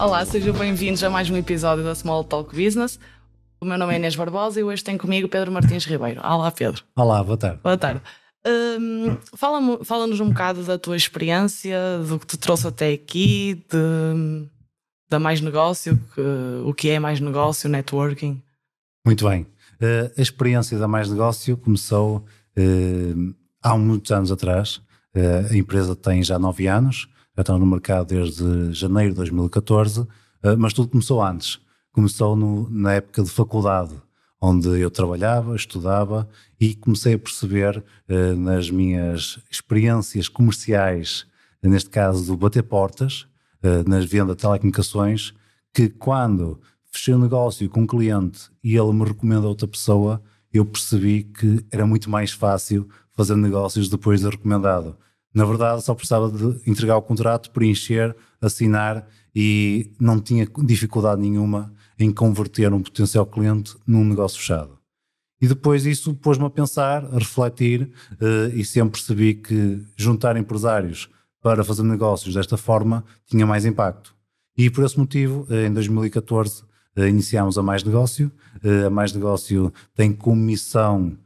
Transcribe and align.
Olá, 0.00 0.24
sejam 0.24 0.54
bem-vindos 0.54 1.04
a 1.04 1.10
mais 1.10 1.28
um 1.28 1.36
episódio 1.36 1.84
da 1.84 1.94
Small 1.94 2.24
Talk 2.24 2.56
Business. 2.56 2.98
O 3.60 3.66
meu 3.66 3.76
nome 3.76 3.92
é 3.92 3.96
Inês 3.96 4.16
Barbosa 4.16 4.58
e 4.58 4.64
hoje 4.64 4.82
tem 4.82 4.96
comigo 4.96 5.28
Pedro 5.28 5.52
Martins 5.52 5.84
Ribeiro. 5.84 6.22
Olá, 6.24 6.50
Pedro. 6.50 6.82
Olá, 6.96 7.22
boa 7.22 7.36
tarde. 7.36 7.60
Boa 7.62 7.76
tarde. 7.76 8.00
Um, 8.46 9.18
Fala-nos 9.36 9.86
fala 9.86 10.06
um 10.06 10.28
bocado 10.30 10.64
da 10.64 10.78
tua 10.78 10.96
experiência, 10.96 11.78
do 12.08 12.18
que 12.18 12.26
te 12.28 12.38
trouxe 12.38 12.66
até 12.66 12.94
aqui, 12.94 13.62
de, 13.70 14.48
da 15.10 15.18
Mais 15.18 15.42
Negócio, 15.42 16.00
que, 16.14 16.22
o 16.64 16.72
que 16.72 16.88
é 16.88 16.98
Mais 16.98 17.20
Negócio, 17.20 17.68
networking. 17.68 18.42
Muito 19.04 19.28
bem. 19.28 19.42
Uh, 19.42 20.10
a 20.16 20.22
experiência 20.22 20.78
da 20.78 20.88
Mais 20.88 21.10
Negócio 21.10 21.58
começou 21.58 22.24
uh, 22.56 23.34
há 23.62 23.76
muitos 23.76 24.10
anos 24.12 24.32
atrás. 24.32 24.76
Uh, 25.14 25.52
a 25.52 25.56
empresa 25.58 25.94
tem 25.94 26.22
já 26.22 26.38
nove 26.38 26.66
anos, 26.68 27.06
já 27.40 27.42
está 27.42 27.58
no 27.58 27.64
mercado 27.64 28.08
desde 28.08 28.72
janeiro 28.74 29.12
de 29.12 29.16
2014, 29.16 30.06
mas 30.58 30.74
tudo 30.74 30.88
começou 30.90 31.22
antes. 31.22 31.58
Começou 31.90 32.36
no, 32.36 32.68
na 32.70 32.94
época 32.94 33.22
de 33.22 33.30
faculdade, 33.30 33.94
onde 34.40 34.68
eu 34.78 34.90
trabalhava, 34.90 35.56
estudava 35.56 36.28
e 36.60 36.74
comecei 36.74 37.14
a 37.14 37.18
perceber 37.18 37.82
nas 38.36 38.70
minhas 38.70 39.38
experiências 39.50 40.28
comerciais, 40.28 41.26
neste 41.62 41.88
caso 41.88 42.26
do 42.26 42.36
bater 42.36 42.62
portas, 42.62 43.26
nas 43.86 44.04
vendas 44.04 44.36
de 44.36 44.42
telecomunicações, 44.42 45.32
que 45.72 45.88
quando 45.88 46.60
fechei 46.92 47.14
um 47.14 47.18
negócio 47.18 47.68
com 47.70 47.82
um 47.82 47.86
cliente 47.86 48.50
e 48.62 48.76
ele 48.76 48.92
me 48.92 49.04
recomenda 49.04 49.48
outra 49.48 49.66
pessoa, 49.66 50.22
eu 50.52 50.64
percebi 50.66 51.24
que 51.24 51.64
era 51.70 51.86
muito 51.86 52.10
mais 52.10 52.32
fácil 52.32 52.86
fazer 53.12 53.36
negócios 53.36 53.88
depois 53.88 54.20
de 54.20 54.28
recomendado. 54.28 54.96
Na 55.32 55.44
verdade, 55.44 55.82
só 55.82 55.94
precisava 55.94 56.30
de 56.30 56.60
entregar 56.68 56.96
o 56.96 57.02
contrato, 57.02 57.50
preencher, 57.50 58.16
assinar 58.40 59.06
e 59.34 59.92
não 60.00 60.20
tinha 60.20 60.46
dificuldade 60.64 61.20
nenhuma 61.20 61.72
em 61.98 62.10
converter 62.10 62.72
um 62.72 62.82
potencial 62.82 63.26
cliente 63.26 63.76
num 63.86 64.04
negócio 64.04 64.38
fechado. 64.38 64.78
E 65.40 65.46
depois 65.46 65.86
isso 65.86 66.14
pôs-me 66.14 66.44
a 66.44 66.50
pensar, 66.50 67.04
a 67.04 67.18
refletir 67.18 67.90
uh, 68.20 68.54
e 68.54 68.64
sempre 68.64 68.92
percebi 68.92 69.34
que 69.34 69.82
juntar 69.96 70.36
empresários 70.36 71.08
para 71.42 71.64
fazer 71.64 71.82
negócios 71.82 72.34
desta 72.34 72.56
forma 72.56 73.04
tinha 73.26 73.46
mais 73.46 73.64
impacto. 73.64 74.14
E 74.56 74.68
por 74.68 74.84
esse 74.84 74.98
motivo, 74.98 75.46
eh, 75.48 75.66
em 75.66 75.72
2014, 75.72 76.64
eh, 76.96 77.08
iniciámos 77.08 77.56
a 77.56 77.62
Mais 77.62 77.82
Negócio. 77.82 78.30
Eh, 78.62 78.84
a 78.84 78.90
Mais 78.90 79.12
Negócio 79.12 79.72
tem 79.94 80.12
como 80.12 80.36
missão 80.36 81.16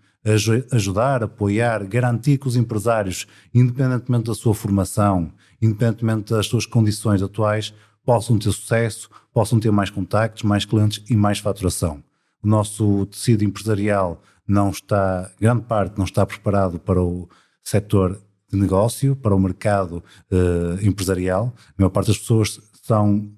ajudar, 0.72 1.22
apoiar, 1.22 1.84
garantir 1.84 2.39
que 2.39 2.48
os 2.48 2.56
empresários, 2.56 3.27
independentemente 3.53 4.25
da 4.25 4.34
sua 4.34 4.55
formação, 4.55 5.30
independentemente 5.61 6.33
das 6.33 6.47
suas 6.47 6.64
condições 6.64 7.22
atuais, 7.22 7.75
possam 8.05 8.39
ter 8.39 8.52
sucesso, 8.52 9.11
possam 9.33 9.61
ter 9.61 9.70
mais 9.70 9.91
contactos, 9.91 10.42
mais 10.42 10.64
clientes 10.64 11.02
e 11.11 11.17
mais 11.17 11.39
faturação. 11.39 12.02
O 12.42 12.48
nosso 12.48 13.06
tecido 13.06 13.45
empresarial 13.45 14.22
não 14.47 14.70
está, 14.70 15.30
grande 15.41 15.62
parte 15.62 15.97
não 15.97 16.05
está 16.05 16.25
preparado 16.25 16.78
para 16.78 17.02
o 17.02 17.28
setor 17.62 18.20
de 18.50 18.58
negócio, 18.58 19.17
para 19.17 19.34
o 19.34 19.41
mercado 19.41 20.02
uh, 20.30 20.86
empresarial. 20.86 21.55
A 21.70 21.83
maior 21.83 21.91
parte 21.91 22.08
das 22.08 22.19
pessoas 22.19 22.61
são 22.83 23.30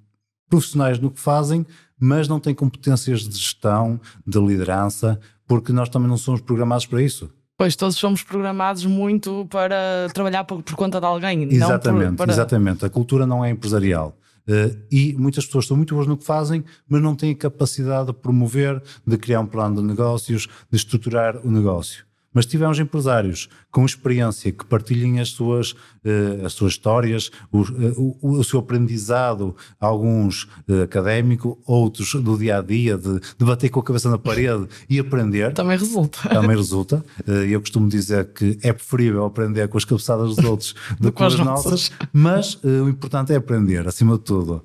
profissionais 0.48 0.98
no 0.98 1.10
que 1.10 1.20
fazem, 1.20 1.64
mas 1.98 2.28
não 2.28 2.40
têm 2.40 2.54
competências 2.54 3.20
de 3.20 3.36
gestão, 3.36 4.00
de 4.26 4.38
liderança, 4.38 5.18
porque 5.46 5.72
nós 5.72 5.88
também 5.88 6.08
não 6.08 6.16
somos 6.16 6.40
programados 6.40 6.86
para 6.86 7.02
isso. 7.02 7.30
Pois, 7.58 7.74
todos 7.74 7.96
somos 7.96 8.22
programados 8.22 8.84
muito 8.84 9.46
para 9.48 10.08
trabalhar 10.12 10.44
por, 10.44 10.62
por 10.62 10.74
conta 10.74 11.00
de 11.00 11.06
alguém. 11.06 11.42
Exatamente, 11.44 12.10
por, 12.10 12.16
para... 12.16 12.32
exatamente. 12.32 12.84
A 12.84 12.90
cultura 12.90 13.26
não 13.26 13.44
é 13.44 13.50
empresarial. 13.50 14.16
Uh, 14.48 14.76
e 14.92 15.14
muitas 15.14 15.44
pessoas 15.46 15.66
são 15.66 15.76
muito 15.76 15.94
boas 15.94 16.06
no 16.06 16.16
que 16.16 16.24
fazem, 16.24 16.64
mas 16.88 17.02
não 17.02 17.16
têm 17.16 17.32
a 17.32 17.34
capacidade 17.34 18.08
de 18.08 18.12
promover, 18.12 18.80
de 19.04 19.16
criar 19.16 19.40
um 19.40 19.46
plano 19.46 19.76
de 19.76 19.82
negócios, 19.82 20.46
de 20.70 20.76
estruturar 20.76 21.38
o 21.44 21.50
negócio 21.50 22.05
mas 22.36 22.44
tivemos 22.44 22.78
empresários 22.78 23.48
com 23.70 23.86
experiência 23.86 24.52
que 24.52 24.66
partilhem 24.66 25.20
as 25.20 25.30
suas, 25.30 25.72
uh, 25.72 26.44
as 26.44 26.52
suas 26.52 26.72
histórias, 26.72 27.30
o, 27.50 27.62
uh, 27.62 28.16
o, 28.20 28.38
o, 28.38 28.44
seu 28.44 28.60
aprendizado, 28.60 29.56
alguns 29.80 30.44
uh, 30.68 30.82
académico, 30.82 31.58
outros 31.64 32.14
do 32.14 32.36
dia 32.36 32.58
a 32.58 32.62
dia, 32.62 32.98
de, 32.98 33.20
de 33.20 33.44
bater 33.44 33.70
com 33.70 33.80
a 33.80 33.82
cabeça 33.82 34.10
na 34.10 34.18
parede 34.18 34.66
e 34.86 34.98
aprender. 34.98 35.54
Também 35.54 35.78
resulta. 35.78 36.28
Também 36.28 36.56
resulta. 36.56 37.02
eu 37.26 37.58
costumo 37.58 37.88
dizer 37.88 38.26
que 38.34 38.58
é 38.62 38.70
preferível 38.70 39.24
aprender 39.24 39.66
com 39.68 39.78
as 39.78 39.86
cabeçadas 39.86 40.36
dos 40.36 40.44
outros 40.44 40.74
do, 41.00 41.10
que 41.10 41.16
com 41.16 41.24
as 41.24 41.38
nossas, 41.38 41.90
mas 42.12 42.62
o 42.62 42.86
importante 42.86 43.32
é 43.32 43.36
aprender, 43.36 43.88
acima 43.88 44.18
de 44.18 44.24
tudo. 44.24 44.62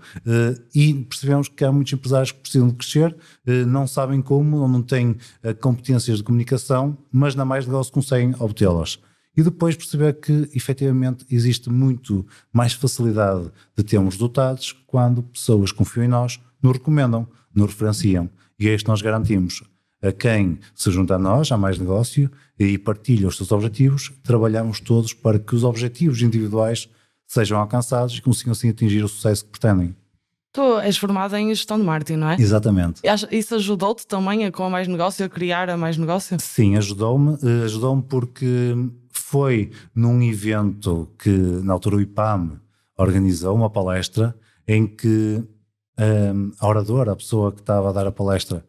e 0.75 0.93
percebemos 0.93 1.47
que 1.47 1.63
há 1.63 1.71
muitos 1.71 1.93
empresários 1.93 2.33
que 2.33 2.39
precisam 2.39 2.67
de 2.67 2.75
crescer, 2.75 3.15
não 3.65 3.87
sabem 3.87 4.21
como, 4.21 4.57
ou 4.57 4.67
não 4.67 4.81
têm 4.81 5.15
competências 5.61 6.17
de 6.17 6.23
comunicação, 6.23 6.97
mas 7.11 7.33
na 7.33 7.45
mais 7.61 7.65
mais 7.65 7.67
negócio 7.67 7.93
conseguem 7.93 8.35
obtê-las. 8.39 8.99
E 9.35 9.43
depois 9.43 9.75
perceber 9.75 10.19
que 10.19 10.49
efetivamente 10.53 11.25
existe 11.29 11.69
muito 11.69 12.25
mais 12.51 12.73
facilidade 12.73 13.49
de 13.77 13.83
termos 13.83 14.15
resultados 14.15 14.73
quando 14.87 15.23
pessoas 15.23 15.71
confiam 15.71 16.05
em 16.05 16.07
nós, 16.07 16.39
nos 16.61 16.73
recomendam, 16.73 17.27
nos 17.53 17.67
referenciam. 17.67 18.29
E 18.59 18.67
é 18.67 18.73
isto 18.73 18.85
que 18.85 18.91
nós 18.91 19.01
garantimos. 19.01 19.63
A 20.01 20.11
quem 20.11 20.59
se 20.75 20.91
junta 20.91 21.15
a 21.15 21.19
nós, 21.19 21.51
há 21.51 21.57
mais 21.57 21.77
negócio 21.77 22.29
e 22.59 22.77
partilha 22.77 23.27
os 23.27 23.37
seus 23.37 23.51
objetivos, 23.51 24.11
trabalhamos 24.23 24.79
todos 24.79 25.13
para 25.13 25.39
que 25.39 25.55
os 25.55 25.63
objetivos 25.63 26.21
individuais 26.21 26.89
sejam 27.27 27.59
alcançados 27.59 28.15
e 28.15 28.21
consigam 28.21 28.51
assim 28.51 28.69
atingir 28.69 29.03
o 29.03 29.07
sucesso 29.07 29.45
que 29.45 29.51
pretendem. 29.51 29.95
Tu 30.53 30.79
és 30.81 30.97
formada 30.97 31.39
em 31.39 31.47
gestão 31.49 31.77
de 31.77 31.85
marketing, 31.85 32.19
não 32.19 32.29
é? 32.29 32.35
Exatamente. 32.35 33.01
Isso 33.31 33.55
ajudou-te 33.55 34.05
também 34.05 34.45
a, 34.45 34.51
com 34.51 34.63
a 34.63 34.69
Mais 34.69 34.87
Negócio, 34.87 35.25
a 35.25 35.29
criar 35.29 35.69
a 35.69 35.77
Mais 35.77 35.97
Negócio? 35.97 36.37
Sim, 36.41 36.75
ajudou-me. 36.75 37.37
Eh, 37.41 37.63
ajudou-me 37.63 38.01
porque 38.01 38.75
foi 39.11 39.71
num 39.95 40.21
evento 40.21 41.09
que, 41.17 41.29
na 41.29 41.71
altura, 41.71 41.95
o 41.95 42.01
IPAM 42.01 42.59
organizou 42.97 43.55
uma 43.55 43.69
palestra 43.69 44.35
em 44.67 44.85
que 44.85 45.41
um, 45.97 46.51
eh, 46.51 46.55
a 46.59 46.67
oradora, 46.67 47.13
a 47.13 47.15
pessoa 47.15 47.51
que 47.53 47.61
estava 47.61 47.89
a 47.89 47.93
dar 47.93 48.05
a 48.05 48.11
palestra, 48.11 48.65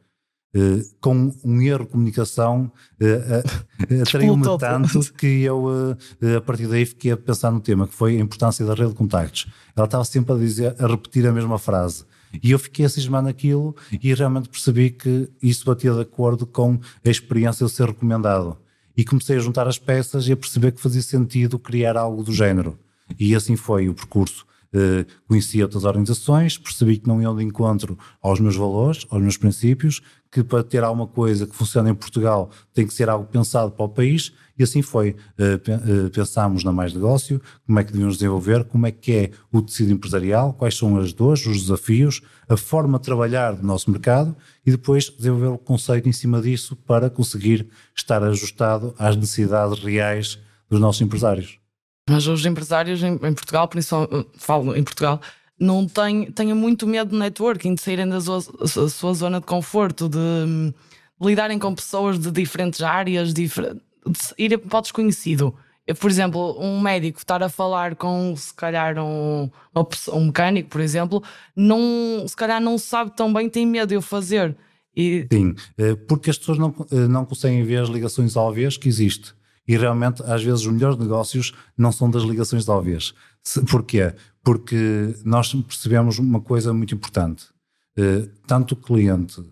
Uh, 0.55 0.85
com 1.01 1.35
um 1.43 1.63
erro 1.63 1.85
de 1.85 1.91
comunicação 1.91 2.71
uh, 3.01 3.63
atraiu-me 4.03 4.45
tanto 4.59 5.15
que 5.15 5.43
eu 5.45 5.65
uh, 5.65 6.37
a 6.37 6.41
partir 6.43 6.67
daí 6.67 6.85
fiquei 6.85 7.11
a 7.11 7.17
pensar 7.17 7.51
no 7.51 7.59
tema 7.59 7.89
que 7.89 7.95
foi 7.95 8.19
a 8.19 8.21
importância 8.21 8.67
da 8.67 8.75
rede 8.75 8.91
de 8.91 8.95
contactos. 8.95 9.47
Ela 9.75 9.87
estava 9.87 10.05
sempre 10.05 10.35
a 10.35 10.37
dizer 10.37 10.77
a 10.79 10.87
repetir 10.87 11.27
a 11.27 11.33
mesma 11.33 11.59
frase. 11.59 12.05
E 12.43 12.51
eu 12.51 12.59
fiquei 12.59 12.85
a 12.85 12.89
cismar 12.91 13.23
naquilo 13.23 13.75
e 14.03 14.13
realmente 14.13 14.51
percebi 14.51 14.91
que 14.91 15.29
isso 15.43 15.65
batia 15.65 15.93
de 15.93 16.03
acordo 16.03 16.47
com 16.47 16.79
a 17.05 17.09
experiência 17.09 17.65
de 17.65 17.73
ser 17.73 17.87
recomendado. 17.87 18.59
E 18.95 19.05
comecei 19.05 19.37
a 19.37 19.41
juntar 19.41 19.67
as 19.67 19.79
peças 19.79 20.29
e 20.29 20.33
a 20.33 20.37
perceber 20.37 20.73
que 20.73 20.81
fazia 20.83 21.01
sentido 21.01 21.59
criar 21.59 21.97
algo 21.97 22.23
do 22.23 22.33
género. 22.33 22.79
E 23.19 23.35
assim 23.35 23.57
foi 23.57 23.89
o 23.89 23.95
percurso 23.95 24.47
Uh, 24.75 25.05
conheci 25.29 25.63
outras 25.63 25.85
organizações, 25.85 26.57
percebi 26.57 26.97
que 26.97 27.07
não 27.07 27.21
iam 27.21 27.37
de 27.37 27.45
encontro 27.45 27.99
aos 28.23 28.41
meus 28.41 28.57
valores, 28.57 29.07
aos 29.11 29.21
meus 29.21 29.37
princípios, 29.37 30.01
que 30.31 30.43
para 30.43 30.65
ter 30.65 30.83
alguma 30.83 31.07
coisa 31.07 31.47
que 31.47 31.55
funcione 31.55 31.91
em 31.91 31.95
Portugal 31.95 32.51
tem 32.73 32.87
que 32.87 32.95
ser 32.95 33.11
algo 33.11 33.27
pensado 33.27 33.71
para 33.71 33.85
o 33.85 33.89
país, 33.89 34.33
e 34.59 34.63
assim 34.63 34.81
foi. 34.81 35.11
Uh, 35.39 36.11
pensámos 36.11 36.65
na 36.65 36.73
Mais 36.73 36.95
Negócio, 36.95 37.41
como 37.67 37.79
é 37.79 37.85
que 37.85 37.93
devíamos 37.93 38.17
desenvolver, 38.17 38.65
como 38.65 38.87
é 38.87 38.91
que 38.91 39.13
é 39.13 39.31
o 39.53 39.61
tecido 39.61 39.93
empresarial, 39.93 40.55
quais 40.55 40.77
são 40.77 40.97
as 40.99 41.13
dores, 41.13 41.45
os 41.47 41.61
desafios, 41.63 42.23
a 42.49 42.57
forma 42.57 42.99
de 42.99 43.05
trabalhar 43.05 43.53
do 43.53 43.67
nosso 43.67 43.91
mercado 43.91 44.35
e 44.65 44.71
depois 44.71 45.11
desenvolver 45.11 45.49
o 45.49 45.59
conceito 45.59 46.09
em 46.09 46.13
cima 46.13 46.41
disso 46.41 46.77
para 46.77 47.11
conseguir 47.11 47.69
estar 47.95 48.23
ajustado 48.23 48.95
às 48.99 49.17
necessidades 49.17 49.83
reais 49.83 50.39
dos 50.69 50.81
nossos 50.81 51.03
empresários. 51.03 51.62
Mas 52.09 52.27
os 52.27 52.45
empresários 52.45 53.03
em, 53.03 53.15
em 53.15 53.33
Portugal, 53.33 53.69
principalmente, 53.69 54.29
falo 54.37 54.77
em 54.77 54.83
Portugal, 54.83 55.21
não 55.59 55.87
têm, 55.87 56.31
têm 56.33 56.53
muito 56.55 56.87
medo 56.87 57.11
de 57.11 57.17
networking, 57.17 57.75
de 57.75 57.81
saírem 57.81 58.09
da 58.09 58.21
sua, 58.21 58.41
sua 58.41 59.15
zona 59.15 59.41
de 59.41 59.47
conforto, 59.47 60.09
de, 60.09 60.19
de, 60.19 60.75
lidarem 61.21 61.59
com 61.59 61.75
pessoas 61.75 62.19
de 62.19 62.31
diferentes 62.31 62.83
áreas, 62.83 63.33
de, 63.33 63.47
de 63.47 64.35
ir 64.37 64.59
para 64.59 64.79
o 64.79 64.83
desconhecido. 64.83 65.55
Eu, 65.87 65.95
por 65.95 66.11
exemplo, 66.11 66.57
um 66.61 66.81
médico 66.81 67.19
estar 67.19 67.43
a 67.43 67.49
falar 67.49 67.97
com, 67.97 68.35
se 68.37 68.55
calhar, 68.55 68.99
um, 68.99 69.51
um 70.13 70.25
mecânico, 70.27 70.69
por 70.69 70.81
exemplo, 70.81 71.23
não, 71.57 72.25
se 72.27 72.37
calhar 72.37 72.61
não 72.61 72.79
sabe 72.79 73.15
tão 73.17 73.33
bem, 73.33 73.49
tem 73.49 73.67
medo 73.67 73.89
de 73.89 73.97
o 73.97 74.03
fazer. 74.03 74.57
E... 74.95 75.27
Sim, 75.33 75.55
eh, 75.79 75.95
porque 75.95 76.31
as 76.31 76.39
pessoas 76.39 76.59
não, 76.59 76.75
eh, 76.91 77.09
não 77.09 77.25
conseguem 77.25 77.65
ver 77.65 77.83
as 77.83 77.89
ligações 77.89 78.37
óbvias 78.37 78.77
que 78.77 78.89
existem. 78.89 79.33
E 79.67 79.77
realmente, 79.77 80.23
às 80.25 80.43
vezes, 80.43 80.61
os 80.61 80.73
melhores 80.73 80.99
negócios 80.99 81.53
não 81.77 81.93
são 81.93 82.11
das 82.11 82.23
ligações 82.23 82.69
óbvias. 82.69 83.15
Porquê? 83.71 84.15
Porque 84.43 85.15
nós 85.25 85.53
percebemos 85.55 86.19
uma 86.19 86.41
coisa 86.41 86.73
muito 86.73 86.95
importante. 86.95 87.47
Uh, 87.97 88.27
tanto 88.47 88.73
o 88.73 88.77
cliente, 88.77 89.43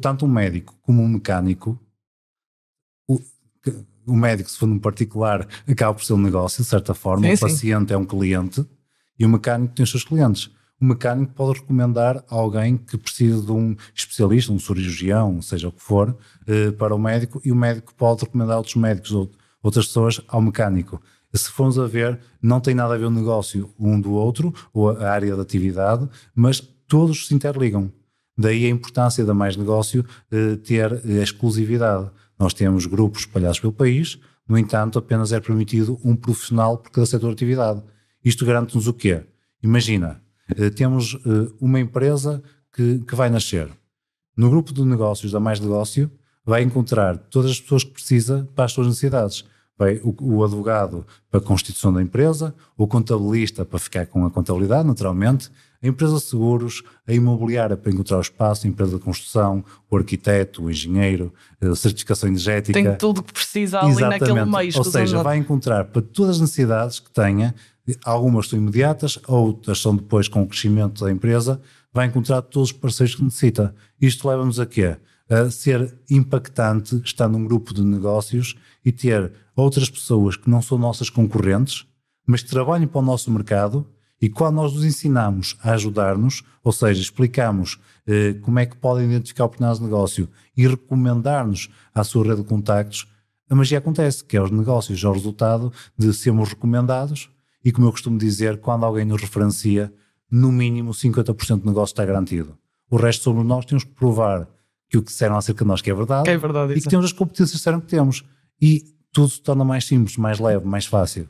tanto 0.00 0.24
o 0.24 0.28
médico 0.28 0.74
como 0.82 1.02
o 1.02 1.08
mecânico, 1.08 1.78
o, 3.08 3.20
o 4.06 4.16
médico, 4.16 4.50
se 4.50 4.58
for 4.58 4.66
num 4.66 4.78
particular, 4.78 5.46
acaba 5.68 5.94
por 5.94 6.04
ser 6.04 6.14
um 6.14 6.18
negócio, 6.18 6.62
de 6.62 6.68
certa 6.68 6.94
forma. 6.94 7.26
Sim, 7.26 7.34
o 7.34 7.40
paciente 7.40 7.88
sim. 7.88 7.94
é 7.94 7.96
um 7.96 8.04
cliente 8.04 8.66
e 9.18 9.26
o 9.26 9.28
mecânico 9.28 9.74
tem 9.74 9.84
os 9.84 9.90
seus 9.90 10.04
clientes. 10.04 10.50
o 10.80 10.84
mecânico 10.84 11.32
pode 11.34 11.60
recomendar 11.60 12.24
alguém 12.28 12.76
que 12.76 12.98
precisa 12.98 13.40
de 13.40 13.52
um 13.52 13.76
especialista, 13.94 14.52
um 14.52 14.58
cirurgião, 14.58 15.40
seja 15.40 15.68
o 15.68 15.72
que 15.72 15.82
for, 15.82 16.16
eh, 16.46 16.72
para 16.72 16.92
o 16.92 16.98
médico, 16.98 17.40
e 17.44 17.52
o 17.52 17.56
médico 17.56 17.94
pode 17.94 18.24
recomendar 18.24 18.56
outros 18.56 18.74
médicos 18.74 19.12
ou 19.12 19.30
outras 19.62 19.86
pessoas 19.86 20.20
ao 20.28 20.40
mecânico. 20.42 21.00
Se 21.32 21.50
formos 21.50 21.78
a 21.78 21.86
ver, 21.86 22.18
não 22.42 22.60
tem 22.60 22.74
nada 22.74 22.94
a 22.94 22.98
ver 22.98 23.06
o 23.06 23.10
negócio 23.10 23.70
um 23.78 24.00
do 24.00 24.12
outro, 24.12 24.52
ou 24.72 24.90
a 24.90 25.10
área 25.10 25.34
de 25.34 25.40
atividade, 25.40 26.08
mas 26.34 26.60
todos 26.86 27.26
se 27.26 27.34
interligam. 27.34 27.90
Daí 28.36 28.66
a 28.66 28.68
importância 28.68 29.24
da 29.24 29.32
Mais 29.32 29.56
Negócio 29.56 30.04
eh, 30.30 30.56
ter 30.56 30.92
eh, 30.92 31.22
exclusividade. 31.22 32.10
Nós 32.38 32.52
temos 32.52 32.86
grupos 32.86 33.20
espalhados 33.20 33.60
pelo 33.60 33.72
país, 33.72 34.18
no 34.48 34.58
entanto, 34.58 34.98
apenas 34.98 35.32
é 35.32 35.40
permitido 35.40 35.98
um 36.04 36.16
profissional 36.16 36.76
por 36.76 36.90
cada 36.90 37.06
setor 37.06 37.28
de 37.28 37.34
atividade. 37.34 37.82
Isto 38.24 38.44
garante-nos 38.44 38.86
o 38.86 38.92
quê? 38.92 39.22
Imagina, 39.62 40.22
eh, 40.56 40.70
temos 40.70 41.18
eh, 41.24 41.52
uma 41.60 41.80
empresa 41.80 42.42
que, 42.74 42.98
que 43.00 43.14
vai 43.14 43.30
nascer. 43.30 43.70
No 44.36 44.50
grupo 44.50 44.72
de 44.72 44.84
negócios 44.84 45.30
da 45.30 45.40
Mais 45.40 45.60
Negócio, 45.60 46.10
vai 46.44 46.62
encontrar 46.62 47.16
todas 47.16 47.52
as 47.52 47.60
pessoas 47.60 47.84
que 47.84 47.92
precisa 47.92 48.48
para 48.54 48.64
as 48.64 48.72
suas 48.72 48.86
necessidades. 48.86 49.44
Vai 49.78 50.00
o, 50.02 50.14
o, 50.20 50.44
advogado 50.44 51.06
para 51.30 51.40
a 51.40 51.42
constituição 51.42 51.92
da 51.92 52.02
empresa, 52.02 52.54
o 52.76 52.86
contabilista 52.86 53.64
para 53.64 53.78
ficar 53.78 54.06
com 54.06 54.24
a 54.26 54.30
contabilidade, 54.30 54.86
naturalmente, 54.86 55.50
a 55.82 55.88
empresa 55.88 56.14
de 56.14 56.20
seguros, 56.20 56.84
a 57.06 57.12
imobiliária 57.12 57.76
para 57.76 57.90
encontrar 57.90 58.18
o 58.18 58.20
espaço, 58.20 58.66
a 58.66 58.70
empresa 58.70 58.96
de 58.96 59.02
construção, 59.02 59.64
o 59.90 59.96
arquiteto, 59.96 60.64
o 60.64 60.70
engenheiro, 60.70 61.32
a 61.60 61.74
certificação 61.74 62.28
energética. 62.28 62.72
Tem 62.72 62.94
tudo 62.96 63.18
o 63.18 63.22
que 63.24 63.32
precisa 63.32 63.80
ali 63.80 63.90
Exatamente. 63.90 64.20
naquele 64.20 64.44
meio. 64.44 64.78
Ou 64.78 64.84
seja, 64.84 65.22
vai 65.22 65.38
encontrar 65.38 65.86
para 65.86 66.02
todas 66.02 66.36
as 66.36 66.40
necessidades 66.40 67.00
que 67.00 67.10
tenha, 67.10 67.52
algumas 68.04 68.48
são 68.48 68.58
imediatas, 68.58 69.18
outras 69.26 69.80
são 69.80 69.96
depois 69.96 70.28
com 70.28 70.42
o 70.42 70.46
crescimento 70.46 71.04
da 71.04 71.10
empresa, 71.10 71.60
vai 71.92 72.06
encontrar 72.06 72.42
todos 72.42 72.70
os 72.70 72.76
parceiros 72.76 73.16
que 73.16 73.24
necessita. 73.24 73.74
Isto 74.00 74.28
leva-nos 74.28 74.60
a 74.60 74.66
quê? 74.66 74.96
A 75.32 75.50
ser 75.50 75.98
impactante 76.10 77.00
estar 77.02 77.26
num 77.26 77.46
grupo 77.46 77.72
de 77.72 77.82
negócios 77.82 78.54
e 78.84 78.92
ter 78.92 79.32
outras 79.56 79.88
pessoas 79.88 80.36
que 80.36 80.50
não 80.50 80.60
são 80.60 80.76
nossas 80.76 81.08
concorrentes, 81.08 81.86
mas 82.26 82.42
que 82.42 82.50
trabalham 82.50 82.86
para 82.86 82.98
o 82.98 83.04
nosso 83.04 83.30
mercado 83.30 83.86
e 84.20 84.28
quando 84.28 84.56
nós 84.56 84.76
os 84.76 84.84
ensinamos 84.84 85.56
a 85.62 85.72
ajudar-nos, 85.72 86.42
ou 86.62 86.70
seja, 86.70 87.00
explicamos 87.00 87.80
eh, 88.06 88.34
como 88.42 88.58
é 88.58 88.66
que 88.66 88.76
podem 88.76 89.06
identificar 89.06 89.46
oportunidades 89.46 89.78
de 89.78 89.86
negócio 89.86 90.28
e 90.54 90.68
recomendar-nos 90.68 91.70
à 91.94 92.04
sua 92.04 92.24
rede 92.24 92.42
de 92.42 92.48
contactos, 92.48 93.08
a 93.48 93.54
magia 93.54 93.78
acontece, 93.78 94.22
que 94.22 94.36
é 94.36 94.42
os 94.42 94.50
negócios, 94.50 95.02
é 95.02 95.08
o 95.08 95.12
resultado 95.12 95.72
de 95.96 96.12
sermos 96.12 96.50
recomendados 96.50 97.30
e, 97.64 97.72
como 97.72 97.86
eu 97.86 97.92
costumo 97.92 98.18
dizer, 98.18 98.60
quando 98.60 98.84
alguém 98.84 99.06
nos 99.06 99.22
referencia, 99.22 99.90
no 100.30 100.52
mínimo 100.52 100.90
50% 100.90 101.60
do 101.60 101.66
negócio 101.66 101.94
está 101.94 102.04
garantido. 102.04 102.54
O 102.90 102.96
resto 102.96 103.22
sobre 103.24 103.42
nós 103.42 103.64
temos 103.64 103.82
que 103.82 103.94
provar 103.94 104.46
que 104.92 104.98
o 104.98 105.02
que 105.02 105.10
disseram 105.10 105.38
acerca 105.38 105.64
de 105.64 105.68
nós 105.68 105.80
que 105.80 105.90
é 105.90 105.94
verdade, 105.94 106.28
é 106.28 106.36
verdade 106.36 106.74
e 106.74 106.80
que 106.82 106.88
temos 106.88 107.06
as 107.06 107.12
competências 107.12 107.52
que 107.52 107.56
disseram 107.56 107.80
que 107.80 107.86
temos. 107.86 108.22
E 108.60 108.84
tudo 109.10 109.30
se 109.30 109.40
torna 109.40 109.64
mais 109.64 109.86
simples, 109.86 110.18
mais 110.18 110.38
leve, 110.38 110.66
mais 110.66 110.84
fácil. 110.84 111.26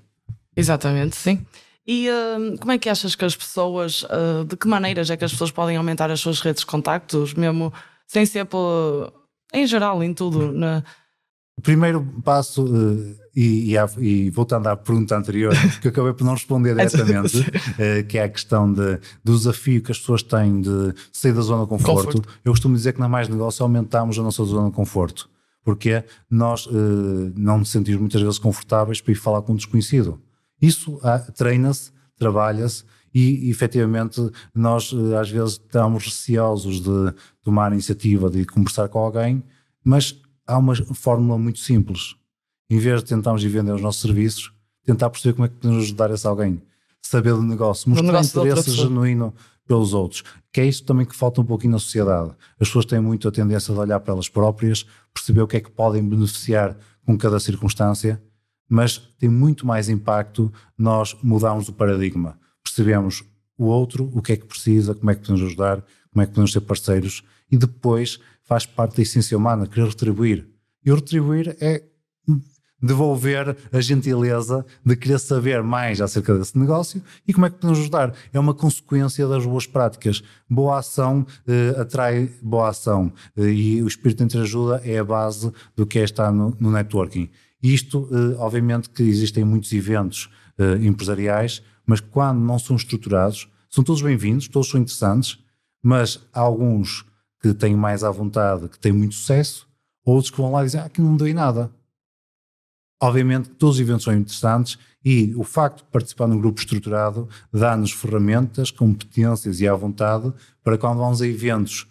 Exatamente, 0.56 1.14
sim. 1.14 1.46
E 1.86 2.08
uh, 2.10 2.58
como 2.58 2.72
é 2.72 2.78
que 2.78 2.88
achas 2.88 3.14
que 3.14 3.24
as 3.24 3.36
pessoas, 3.36 4.02
uh, 4.02 4.44
de 4.44 4.56
que 4.56 4.66
maneiras 4.66 5.10
é 5.10 5.16
que 5.16 5.24
as 5.24 5.30
pessoas 5.30 5.52
podem 5.52 5.76
aumentar 5.76 6.10
as 6.10 6.18
suas 6.18 6.40
redes 6.40 6.60
de 6.60 6.66
contactos, 6.66 7.34
mesmo 7.34 7.72
sem 8.06 8.26
ser 8.26 8.46
por, 8.46 9.12
em 9.54 9.64
geral, 9.64 10.02
em 10.02 10.12
tudo? 10.12 10.50
Na... 10.52 10.82
O 11.58 11.62
primeiro 11.62 12.02
passo, 12.24 12.64
uh, 12.64 13.16
e, 13.34 13.74
e, 13.74 14.00
e, 14.00 14.30
voltando 14.30 14.66
à 14.68 14.76
pergunta 14.76 15.16
anterior, 15.16 15.54
que 15.80 15.86
eu 15.86 15.90
acabei 15.90 16.12
por 16.12 16.24
não 16.24 16.32
responder 16.32 16.74
diretamente, 16.74 17.44
que 18.08 18.18
é 18.18 18.24
a 18.24 18.28
questão 18.28 18.72
de, 18.72 18.98
do 19.22 19.36
desafio 19.36 19.82
que 19.82 19.92
as 19.92 19.98
pessoas 19.98 20.22
têm 20.22 20.60
de 20.60 20.94
sair 21.12 21.32
da 21.32 21.40
zona 21.40 21.62
de 21.62 21.68
conforto. 21.68 22.06
conforto. 22.06 22.28
Eu 22.44 22.52
costumo 22.52 22.74
dizer 22.74 22.92
que 22.92 23.00
na 23.00 23.08
mais 23.08 23.28
negócio 23.28 23.62
aumentamos 23.62 24.18
a 24.18 24.22
nossa 24.22 24.44
zona 24.44 24.68
de 24.68 24.74
conforto, 24.74 25.28
porque 25.64 26.04
nós 26.30 26.68
não 27.36 27.58
nos 27.58 27.70
sentimos 27.70 28.00
muitas 28.00 28.20
vezes 28.20 28.38
confortáveis 28.38 29.00
para 29.00 29.12
ir 29.12 29.16
falar 29.16 29.42
com 29.42 29.52
um 29.52 29.56
desconhecido. 29.56 30.20
Isso 30.60 31.00
ah, 31.02 31.18
treina-se, 31.18 31.90
trabalha-se 32.16 32.84
e 33.14 33.50
efetivamente 33.50 34.20
nós 34.54 34.92
eh, 34.92 35.16
às 35.18 35.28
vezes 35.28 35.52
estamos 35.52 36.04
receosos 36.04 36.80
de 36.80 37.14
tomar 37.42 37.70
a 37.70 37.74
iniciativa 37.74 38.30
de 38.30 38.44
conversar 38.46 38.88
com 38.88 38.98
alguém, 38.98 39.42
mas 39.84 40.21
há 40.46 40.58
uma 40.58 40.74
fórmula 40.74 41.38
muito 41.38 41.58
simples. 41.58 42.16
Em 42.70 42.78
vez 42.78 43.02
de 43.02 43.08
tentarmos 43.08 43.42
vender 43.42 43.72
os 43.72 43.82
nossos 43.82 44.00
serviços, 44.00 44.52
tentar 44.84 45.10
perceber 45.10 45.34
como 45.34 45.46
é 45.46 45.48
que 45.48 45.56
podemos 45.56 45.84
ajudar 45.84 46.10
esse 46.10 46.26
alguém. 46.26 46.62
Saber 47.00 47.34
do 47.34 47.42
negócio, 47.42 47.90
mostrar 47.90 48.06
negócio 48.06 48.40
interesse 48.40 48.70
genuíno 48.70 49.34
pelos 49.66 49.92
outros. 49.92 50.22
Que 50.52 50.60
é 50.60 50.66
isso 50.66 50.84
também 50.84 51.04
que 51.04 51.14
falta 51.14 51.40
um 51.40 51.44
pouquinho 51.44 51.72
na 51.72 51.78
sociedade. 51.78 52.30
As 52.58 52.68
pessoas 52.68 52.84
têm 52.84 53.00
muito 53.00 53.28
a 53.28 53.32
tendência 53.32 53.74
de 53.74 53.80
olhar 53.80 54.00
para 54.00 54.14
elas 54.14 54.28
próprias, 54.28 54.86
perceber 55.12 55.42
o 55.42 55.46
que 55.46 55.56
é 55.56 55.60
que 55.60 55.70
podem 55.70 56.02
beneficiar 56.06 56.76
com 57.04 57.18
cada 57.18 57.38
circunstância 57.40 58.22
mas 58.72 58.96
tem 59.18 59.28
muito 59.28 59.66
mais 59.66 59.90
impacto 59.90 60.50
nós 60.78 61.14
mudarmos 61.22 61.68
o 61.68 61.74
paradigma. 61.74 62.38
Percebemos 62.64 63.22
o 63.58 63.66
outro, 63.66 64.10
o 64.14 64.22
que 64.22 64.32
é 64.32 64.36
que 64.38 64.46
precisa, 64.46 64.94
como 64.94 65.10
é 65.10 65.14
que 65.14 65.20
podemos 65.20 65.42
ajudar, 65.42 65.84
como 66.10 66.22
é 66.22 66.24
que 66.24 66.32
podemos 66.32 66.52
ser 66.52 66.62
parceiros 66.62 67.22
e 67.50 67.58
depois 67.58 68.18
faz 68.44 68.66
parte 68.66 68.96
da 68.96 69.02
essência 69.02 69.36
humana, 69.36 69.66
querer 69.66 69.88
retribuir. 69.88 70.48
E 70.84 70.90
o 70.90 70.94
retribuir 70.94 71.56
é 71.60 71.82
devolver 72.82 73.56
a 73.72 73.80
gentileza 73.80 74.66
de 74.84 74.96
querer 74.96 75.18
saber 75.20 75.62
mais 75.62 76.00
acerca 76.00 76.36
desse 76.36 76.58
negócio 76.58 77.00
e 77.26 77.32
como 77.32 77.46
é 77.46 77.50
que 77.50 77.56
podemos 77.56 77.78
ajudar. 77.78 78.12
É 78.32 78.40
uma 78.40 78.52
consequência 78.52 79.28
das 79.28 79.46
boas 79.46 79.66
práticas. 79.66 80.22
Boa 80.50 80.78
ação 80.78 81.24
eh, 81.46 81.76
atrai 81.78 82.28
boa 82.42 82.70
ação 82.70 83.12
eh, 83.36 83.44
e 83.44 83.82
o 83.82 83.86
espírito 83.86 84.26
de 84.26 84.38
ajuda 84.38 84.82
é 84.84 84.98
a 84.98 85.04
base 85.04 85.52
do 85.76 85.86
que 85.86 86.00
é 86.00 86.02
estar 86.02 86.32
no, 86.32 86.56
no 86.58 86.72
networking. 86.72 87.30
Isto, 87.62 88.08
eh, 88.10 88.36
obviamente, 88.38 88.90
que 88.90 89.04
existem 89.04 89.44
muitos 89.44 89.72
eventos 89.72 90.28
eh, 90.58 90.84
empresariais, 90.84 91.62
mas 91.86 92.00
quando 92.00 92.40
não 92.40 92.58
são 92.58 92.74
estruturados, 92.74 93.48
são 93.70 93.84
todos 93.84 94.02
bem-vindos, 94.02 94.48
todos 94.48 94.68
são 94.68 94.80
interessantes, 94.80 95.38
mas 95.80 96.20
há 96.32 96.40
alguns 96.40 97.04
que 97.42 97.52
têm 97.52 97.74
mais 97.74 98.04
à 98.04 98.10
vontade, 98.10 98.68
que 98.68 98.78
têm 98.78 98.92
muito 98.92 99.14
sucesso, 99.16 99.68
outros 100.04 100.30
que 100.30 100.36
vão 100.36 100.52
lá 100.52 100.62
e 100.62 100.66
dizem, 100.66 100.80
ah, 100.80 100.84
aqui 100.84 101.00
não 101.00 101.16
dei 101.16 101.34
nada. 101.34 101.70
Obviamente 103.02 103.48
todos 103.50 103.76
os 103.76 103.80
eventos 103.80 104.04
são 104.04 104.14
interessantes 104.14 104.78
e 105.04 105.34
o 105.34 105.42
facto 105.42 105.78
de 105.78 105.90
participar 105.90 106.28
num 106.28 106.38
grupo 106.38 106.60
estruturado 106.60 107.28
dá-nos 107.52 107.90
ferramentas, 107.90 108.70
competências 108.70 109.60
e 109.60 109.66
à 109.66 109.74
vontade 109.74 110.32
para 110.62 110.78
quando 110.78 110.98
vamos 110.98 111.20
a 111.20 111.26
eventos, 111.26 111.88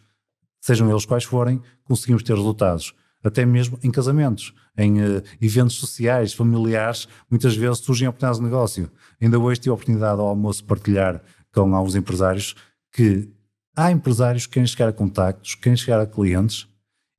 sejam 0.61 0.89
eles 0.89 1.05
quais 1.05 1.25
forem, 1.25 1.61
conseguimos 1.83 2.23
ter 2.23 2.33
resultados 2.33 2.95
até 3.23 3.45
mesmo 3.45 3.77
em 3.83 3.91
casamentos, 3.91 4.53
em 4.77 5.01
uh, 5.01 5.23
eventos 5.41 5.75
sociais, 5.75 6.33
familiares, 6.33 7.07
muitas 7.29 7.55
vezes 7.55 7.79
surgem 7.79 8.07
oportunidades 8.07 8.39
de 8.39 8.45
negócio. 8.45 8.91
Ainda 9.21 9.37
hoje 9.37 9.59
tive 9.59 9.71
a 9.71 9.73
oportunidade 9.73 10.19
ao 10.19 10.27
almoço 10.27 10.63
partilhar 10.63 11.21
com 11.53 11.75
alguns 11.75 11.95
empresários 11.95 12.55
que 12.91 13.29
há 13.75 13.91
empresários 13.91 14.45
que 14.45 14.53
querem 14.53 14.67
chegar 14.67 14.89
a 14.89 14.93
contactos, 14.93 15.55
querem 15.55 15.77
chegar 15.77 15.99
a 15.99 16.05
clientes 16.05 16.67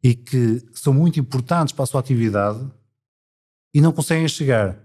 e 0.02 0.14
que 0.14 0.62
são 0.72 0.92
muito 0.92 1.20
importantes 1.20 1.72
para 1.72 1.84
a 1.84 1.86
sua 1.86 2.00
atividade 2.00 2.60
e 3.74 3.80
não 3.80 3.92
conseguem 3.92 4.26
chegar, 4.28 4.78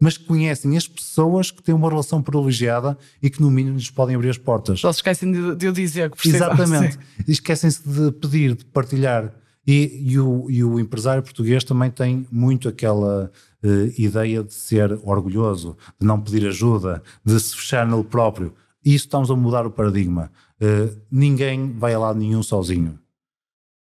mas 0.00 0.16
conhecem 0.16 0.76
as 0.76 0.88
pessoas 0.88 1.50
que 1.50 1.62
têm 1.62 1.74
uma 1.74 1.88
relação 1.88 2.22
privilegiada 2.22 2.98
e 3.22 3.30
que 3.30 3.40
no 3.40 3.50
mínimo 3.50 3.76
lhes 3.76 3.90
podem 3.90 4.16
abrir 4.16 4.30
as 4.30 4.38
portas. 4.38 4.80
Só 4.80 4.92
se 4.92 4.98
esquecem 4.98 5.30
de, 5.30 5.54
de 5.54 5.66
eu 5.66 5.72
dizer 5.72 6.10
que 6.10 6.16
precisam. 6.16 6.52
Exatamente. 6.52 6.98
Esquecem-se 7.28 7.88
de 7.88 8.10
pedir, 8.12 8.56
de 8.56 8.64
partilhar. 8.64 9.32
E, 9.66 10.12
e, 10.12 10.18
o, 10.18 10.50
e 10.50 10.62
o 10.62 10.78
empresário 10.78 11.22
português 11.22 11.64
também 11.64 11.90
tem 11.90 12.26
muito 12.30 12.68
aquela 12.68 13.30
uh, 13.62 14.00
ideia 14.00 14.44
de 14.44 14.52
ser 14.52 14.92
orgulhoso, 15.02 15.74
de 15.98 16.06
não 16.06 16.20
pedir 16.20 16.46
ajuda, 16.46 17.02
de 17.24 17.40
se 17.40 17.56
fechar 17.56 17.86
nele 17.86 18.04
próprio. 18.04 18.52
E 18.84 18.94
isso 18.94 19.06
estamos 19.06 19.30
a 19.30 19.36
mudar 19.36 19.66
o 19.66 19.70
paradigma. 19.70 20.30
Uh, 20.60 20.96
ninguém 21.10 21.72
vai 21.72 21.94
a 21.94 21.98
lado 21.98 22.18
nenhum 22.18 22.42
sozinho. 22.42 22.98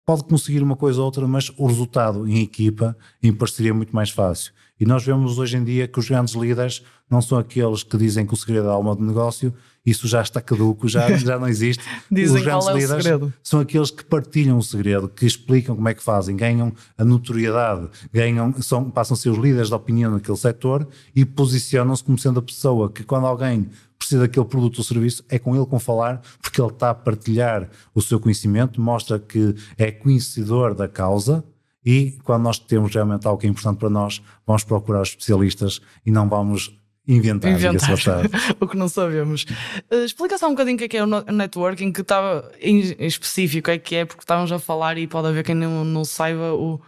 Pode 0.05 0.23
conseguir 0.25 0.61
uma 0.61 0.75
coisa 0.75 0.99
ou 0.99 1.05
outra, 1.05 1.25
mas 1.27 1.49
o 1.57 1.65
resultado 1.65 2.27
em 2.27 2.41
equipa, 2.41 2.95
em 3.21 3.33
parceria, 3.33 3.71
é 3.71 3.73
muito 3.73 3.95
mais 3.95 4.09
fácil. 4.09 4.51
E 4.77 4.85
nós 4.85 5.05
vemos 5.05 5.39
hoje 5.39 5.55
em 5.55 5.63
dia 5.63 5.87
que 5.87 5.97
os 5.97 6.09
grandes 6.09 6.33
líderes 6.33 6.83
não 7.09 7.21
são 7.21 7.37
aqueles 7.37 7.83
que 7.83 7.95
dizem 7.95 8.25
que 8.25 8.33
o 8.33 8.37
segredo 8.37 8.67
é 8.67 8.69
a 8.69 8.73
alma 8.73 8.95
de 8.95 9.01
negócio, 9.01 9.53
isso 9.85 10.05
já 10.07 10.21
está 10.21 10.41
caduco, 10.41 10.89
já, 10.89 11.09
já 11.15 11.39
não 11.39 11.47
existe. 11.47 11.83
Dizem 12.11 12.37
Os 12.37 12.43
grandes 12.43 12.67
é 12.67 12.73
líderes 12.73 13.03
segredo. 13.03 13.33
são 13.41 13.61
aqueles 13.61 13.91
que 13.91 14.03
partilham 14.03 14.57
o 14.57 14.63
segredo, 14.63 15.07
que 15.07 15.25
explicam 15.25 15.75
como 15.75 15.87
é 15.87 15.93
que 15.93 16.03
fazem, 16.03 16.35
ganham 16.35 16.73
a 16.97 17.05
notoriedade, 17.05 17.87
ganham, 18.11 18.53
são, 18.61 18.89
passam 18.89 19.15
a 19.15 19.17
ser 19.17 19.29
os 19.29 19.37
líderes 19.37 19.69
da 19.69 19.77
opinião 19.77 20.11
naquele 20.11 20.37
setor 20.37 20.85
e 21.15 21.23
posicionam-se 21.23 22.03
como 22.03 22.17
sendo 22.17 22.39
a 22.39 22.43
pessoa 22.43 22.89
que 22.91 23.03
quando 23.03 23.25
alguém 23.25 23.69
precisa 24.03 24.21
daquele 24.21 24.45
produto 24.45 24.77
ou 24.77 24.83
serviço, 24.83 25.23
é 25.29 25.39
com 25.39 25.55
ele 25.55 25.65
que 25.65 25.79
falar, 25.79 26.21
porque 26.41 26.61
ele 26.61 26.69
está 26.69 26.91
a 26.91 26.95
partilhar 26.95 27.69
o 27.93 28.01
seu 28.01 28.19
conhecimento, 28.19 28.79
mostra 28.79 29.19
que 29.19 29.55
é 29.77 29.91
conhecedor 29.91 30.73
da 30.73 30.87
causa, 30.87 31.43
e 31.85 32.17
quando 32.23 32.43
nós 32.43 32.59
temos 32.59 32.93
realmente 32.93 33.27
algo 33.27 33.39
que 33.39 33.47
é 33.47 33.49
importante 33.49 33.77
para 33.77 33.89
nós, 33.89 34.21
vamos 34.45 34.63
procurar 34.63 35.01
os 35.01 35.09
especialistas 35.09 35.81
e 36.05 36.11
não 36.11 36.29
vamos 36.29 36.73
inventar, 37.05 37.51
inventar 37.51 37.89
o 38.59 38.67
que 38.67 38.77
não 38.77 38.87
sabemos. 38.87 39.45
Uh, 39.91 40.05
explica 40.05 40.37
só 40.37 40.47
um 40.47 40.51
bocadinho 40.51 40.75
o 40.75 40.77
que 40.79 40.85
é, 40.85 40.87
que 40.87 40.97
é 40.97 41.03
o 41.03 41.07
networking, 41.07 41.91
que 41.91 42.01
estava 42.01 42.49
em 42.61 42.79
específico, 42.99 43.69
é 43.69 43.77
que 43.77 43.95
é, 43.95 44.05
porque 44.05 44.23
estávamos 44.23 44.51
a 44.51 44.59
falar 44.59 44.97
e 44.97 45.07
pode 45.07 45.27
haver 45.27 45.43
quem 45.43 45.55
não, 45.55 45.83
não 45.83 46.05
saiba 46.05 46.53
o. 46.53 46.79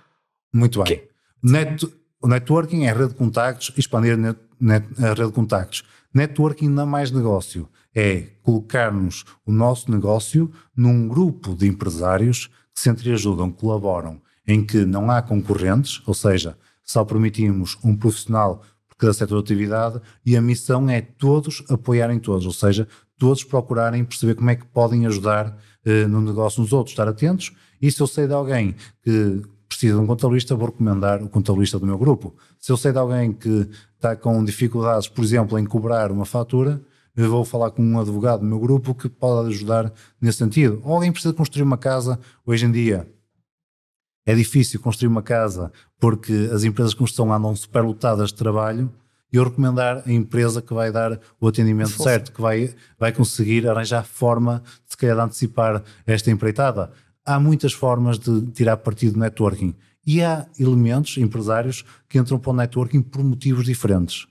Muito 0.54 0.82
bem. 0.82 0.96
Que... 0.96 1.10
Net, 1.44 1.86
o 2.22 2.28
networking 2.28 2.86
é 2.86 2.90
a 2.90 2.94
rede 2.94 3.10
de 3.10 3.16
contactos, 3.16 3.72
expandir 3.78 4.18
net, 4.66 4.86
a 4.98 5.10
rede 5.10 5.28
de 5.28 5.32
contactos. 5.32 5.84
Networking 6.14 6.70
não 6.70 6.84
é 6.84 6.86
mais 6.86 7.12
negócio, 7.12 7.70
é 7.94 8.30
colocarmos 8.42 9.24
o 9.46 9.52
nosso 9.52 9.92
negócio 9.92 10.52
num 10.76 11.08
grupo 11.08 11.56
de 11.56 11.68
empresários 11.68 12.48
que 12.74 12.82
se 12.82 12.90
entreajudam, 12.90 13.52
colaboram, 13.52 14.22
em 14.48 14.66
que 14.66 14.86
não 14.86 15.12
há 15.12 15.22
concorrentes, 15.22 16.02
ou 16.06 16.14
seja, 16.14 16.58
só 16.84 17.04
permitimos 17.04 17.78
um 17.84 17.96
profissional 17.96 18.62
por 18.88 18.96
cada 18.98 19.14
setor 19.14 19.42
de 19.42 19.54
atividade 19.54 20.02
e 20.26 20.38
a 20.38 20.42
missão 20.42 20.90
é 20.90 21.02
todos 21.02 21.64
apoiarem 21.70 22.20
todos, 22.20 22.46
ou 22.46 22.54
seja, 22.54 22.88
todos 23.18 23.44
procurarem 23.44 24.04
perceber 24.04 24.36
como 24.36 24.50
é 24.50 24.56
que 24.56 24.66
podem 24.66 25.06
ajudar 25.06 25.58
eh, 25.86 26.06
no 26.08 26.22
negócio 26.22 26.62
nos 26.62 26.74
outros, 26.74 26.94
estar 26.94 27.08
atentos. 27.08 27.54
E 27.82 27.92
se 27.92 28.02
eu 28.02 28.08
sei 28.08 28.28
de 28.28 28.34
alguém 28.34 28.76
que 29.04 29.42
precisa 29.76 29.98
de 29.98 30.04
um 30.04 30.08
contabilista, 30.08 30.56
vou 30.56 30.68
recomendar 30.68 31.22
o 31.22 31.28
contabilista 31.28 31.78
do 31.78 31.86
meu 31.86 31.98
grupo. 31.98 32.34
Se 32.60 32.72
eu 32.72 32.78
sei 32.78 32.94
de 32.94 32.98
alguém 32.98 33.34
que 33.34 33.70
está 33.96 34.16
com 34.16 34.44
dificuldades, 34.44 35.08
por 35.08 35.24
exemplo, 35.24 35.60
em 35.60 35.66
cobrar 35.66 36.12
uma 36.12 36.26
fatura, 36.26 36.82
eu 37.16 37.30
vou 37.30 37.44
falar 37.44 37.72
com 37.72 37.84
um 37.84 38.00
advogado 38.00 38.40
do 38.40 38.46
meu 38.46 38.60
grupo 38.60 38.96
que 38.96 39.10
pode 39.10 39.50
ajudar 39.50 39.92
nesse 40.20 40.38
sentido. 40.38 40.82
Ou 40.84 40.94
alguém 40.94 41.12
precisa 41.12 41.34
construir 41.34 41.64
uma 41.64 41.78
casa, 41.78 42.20
hoje 42.46 42.66
em 42.66 42.72
dia 42.72 43.08
é 44.26 44.34
difícil 44.34 44.80
construir 44.80 45.08
uma 45.08 45.22
casa 45.22 45.72
porque 46.00 46.50
as 46.52 46.64
empresas 46.64 46.92
de 46.92 46.98
construção 46.98 47.32
andam 47.32 47.56
superlotadas 47.56 48.30
de 48.30 48.36
trabalho 48.36 48.92
e 49.32 49.38
eu 49.38 49.44
recomendar 49.44 50.04
a 50.06 50.12
empresa 50.12 50.62
que 50.62 50.74
vai 50.74 50.92
dar 50.92 51.20
o 51.40 51.48
atendimento 51.48 52.02
certo, 52.02 52.32
que 52.32 52.42
vai, 52.42 52.74
vai 52.98 53.12
conseguir 53.12 53.68
arranjar 53.68 54.04
forma 54.04 54.64
de 54.86 54.92
se 54.92 54.98
calhar 54.98 55.20
antecipar 55.20 55.84
esta 56.08 56.32
empreitada. 56.32 56.92
Há 57.26 57.40
muitas 57.40 57.74
formas 57.74 58.20
de 58.20 58.42
tirar 58.52 58.78
partido 58.78 59.14
do 59.14 59.20
networking 59.20 59.74
e 60.06 60.22
há 60.22 60.48
elementos 60.60 61.18
empresários 61.18 61.84
que 62.08 62.20
entram 62.20 62.38
para 62.38 62.52
o 62.52 62.56
networking 62.56 63.02
por 63.02 63.24
motivos 63.24 63.66
diferentes. 63.66 64.28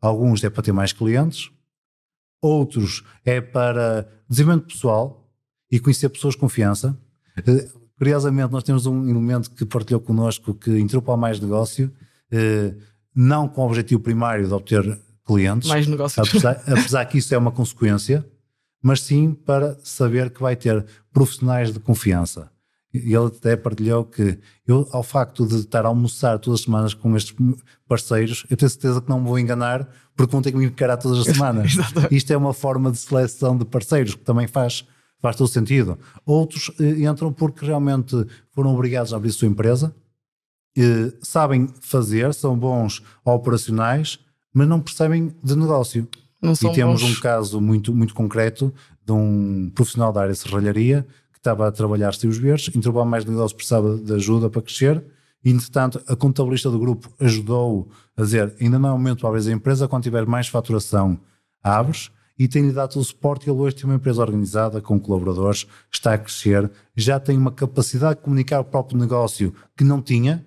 Alguns 0.00 0.42
é 0.42 0.50
para 0.50 0.62
ter 0.62 0.72
mais 0.72 0.92
clientes, 0.92 1.50
outros 2.40 3.04
é 3.24 3.40
para 3.40 4.08
desenvolvimento 4.28 4.72
pessoal 4.72 5.30
e 5.70 5.78
conhecer 5.78 6.08
pessoas 6.08 6.34
de 6.34 6.40
confiança. 6.40 6.98
Eh, 7.36 7.68
Curiosamente, 8.02 8.50
nós 8.50 8.64
temos 8.64 8.84
um 8.84 9.08
elemento 9.08 9.48
que 9.52 9.64
partilhou 9.64 10.00
connosco 10.00 10.52
que 10.54 10.76
entrou 10.76 11.00
para 11.00 11.16
mais 11.16 11.38
negócio, 11.38 11.88
eh, 12.32 12.74
não 13.14 13.46
com 13.46 13.62
o 13.62 13.66
objetivo 13.66 14.00
primário 14.00 14.44
de 14.44 14.52
obter 14.52 14.98
clientes, 15.24 15.68
mais 15.68 15.86
negócios. 15.86 16.28
Apesar, 16.28 16.60
apesar 16.66 17.04
que 17.04 17.18
isso 17.18 17.32
é 17.32 17.38
uma 17.38 17.52
consequência, 17.52 18.28
mas 18.82 19.00
sim 19.00 19.32
para 19.32 19.78
saber 19.82 20.30
que 20.30 20.42
vai 20.42 20.56
ter 20.56 20.84
profissionais 21.12 21.72
de 21.72 21.78
confiança. 21.78 22.50
E 22.92 23.14
ele 23.14 23.26
até 23.26 23.56
partilhou 23.56 24.04
que 24.04 24.38
eu, 24.66 24.86
ao 24.92 25.02
facto 25.02 25.46
de 25.46 25.56
estar 25.56 25.86
a 25.86 25.88
almoçar 25.88 26.38
todas 26.38 26.60
as 26.60 26.64
semanas 26.64 26.92
com 26.92 27.16
estes 27.16 27.34
parceiros, 27.88 28.44
eu 28.50 28.56
tenho 28.56 28.68
certeza 28.68 29.00
que 29.00 29.08
não 29.08 29.20
me 29.20 29.26
vou 29.26 29.38
enganar 29.38 29.88
porque 30.14 30.32
vão 30.32 30.42
ter 30.42 30.52
que 30.52 30.58
me 30.58 30.66
encarar 30.66 30.98
todas 30.98 31.20
as 31.20 31.24
semanas. 31.34 31.72
Isto 32.10 32.32
é 32.32 32.36
uma 32.36 32.52
forma 32.52 32.90
de 32.90 32.98
seleção 32.98 33.56
de 33.56 33.64
parceiros 33.64 34.14
que 34.14 34.22
também 34.22 34.46
faz 34.46 34.84
faz 35.22 35.36
todo 35.36 35.48
sentido. 35.48 35.96
Outros 36.26 36.72
eh, 36.80 37.04
entram 37.04 37.32
porque 37.32 37.64
realmente 37.64 38.26
foram 38.50 38.74
obrigados 38.74 39.14
a 39.14 39.16
abrir 39.16 39.30
a 39.30 39.32
sua 39.32 39.46
empresa, 39.46 39.94
eh, 40.76 41.12
sabem 41.22 41.68
fazer, 41.80 42.34
são 42.34 42.58
bons 42.58 43.00
operacionais, 43.24 44.18
mas 44.52 44.66
não 44.66 44.80
percebem 44.80 45.32
de 45.42 45.56
negócio. 45.56 46.08
Não 46.42 46.52
e 46.52 46.72
temos 46.72 47.00
bons. 47.00 47.18
um 47.18 47.20
caso 47.20 47.60
muito, 47.60 47.94
muito 47.94 48.12
concreto 48.12 48.74
de 49.06 49.12
um 49.12 49.70
profissional 49.74 50.12
da 50.12 50.22
área 50.22 50.32
de 50.32 50.38
serralharia 50.38 51.06
que 51.32 51.38
estava 51.38 51.68
a 51.68 51.72
trabalhar 51.72 52.10
os 52.10 52.38
verdes, 52.38 52.74
entrou 52.74 53.04
mais 53.04 53.24
negócio, 53.24 53.56
precisava 53.56 53.96
de 53.96 54.12
ajuda 54.12 54.50
para 54.50 54.60
crescer, 54.60 55.02
e 55.44 55.50
entretanto 55.50 56.02
a 56.06 56.16
contabilista 56.16 56.70
do 56.70 56.78
grupo 56.78 57.08
ajudou 57.20 57.88
a 58.16 58.22
dizer, 58.22 58.54
ainda 58.60 58.78
não 58.78 58.88
é 58.88 58.92
o 58.92 58.98
momento 58.98 59.20
para 59.20 59.28
abrir 59.28 59.48
a 59.48 59.52
empresa, 59.52 59.88
quando 59.88 60.02
tiver 60.02 60.26
mais 60.26 60.48
faturação, 60.48 61.18
abres, 61.62 62.10
e 62.38 62.48
tem-lhe 62.48 62.72
dado 62.72 62.98
o 62.98 63.04
suporte. 63.04 63.48
Ele 63.48 63.58
hoje 63.58 63.76
tem 63.76 63.84
uma 63.84 63.94
empresa 63.96 64.20
organizada, 64.20 64.80
com 64.80 64.98
colaboradores, 64.98 65.66
está 65.92 66.14
a 66.14 66.18
crescer, 66.18 66.70
já 66.96 67.20
tem 67.20 67.36
uma 67.36 67.52
capacidade 67.52 68.16
de 68.16 68.22
comunicar 68.22 68.60
o 68.60 68.64
próprio 68.64 68.98
negócio 68.98 69.54
que 69.76 69.84
não 69.84 70.02
tinha, 70.02 70.44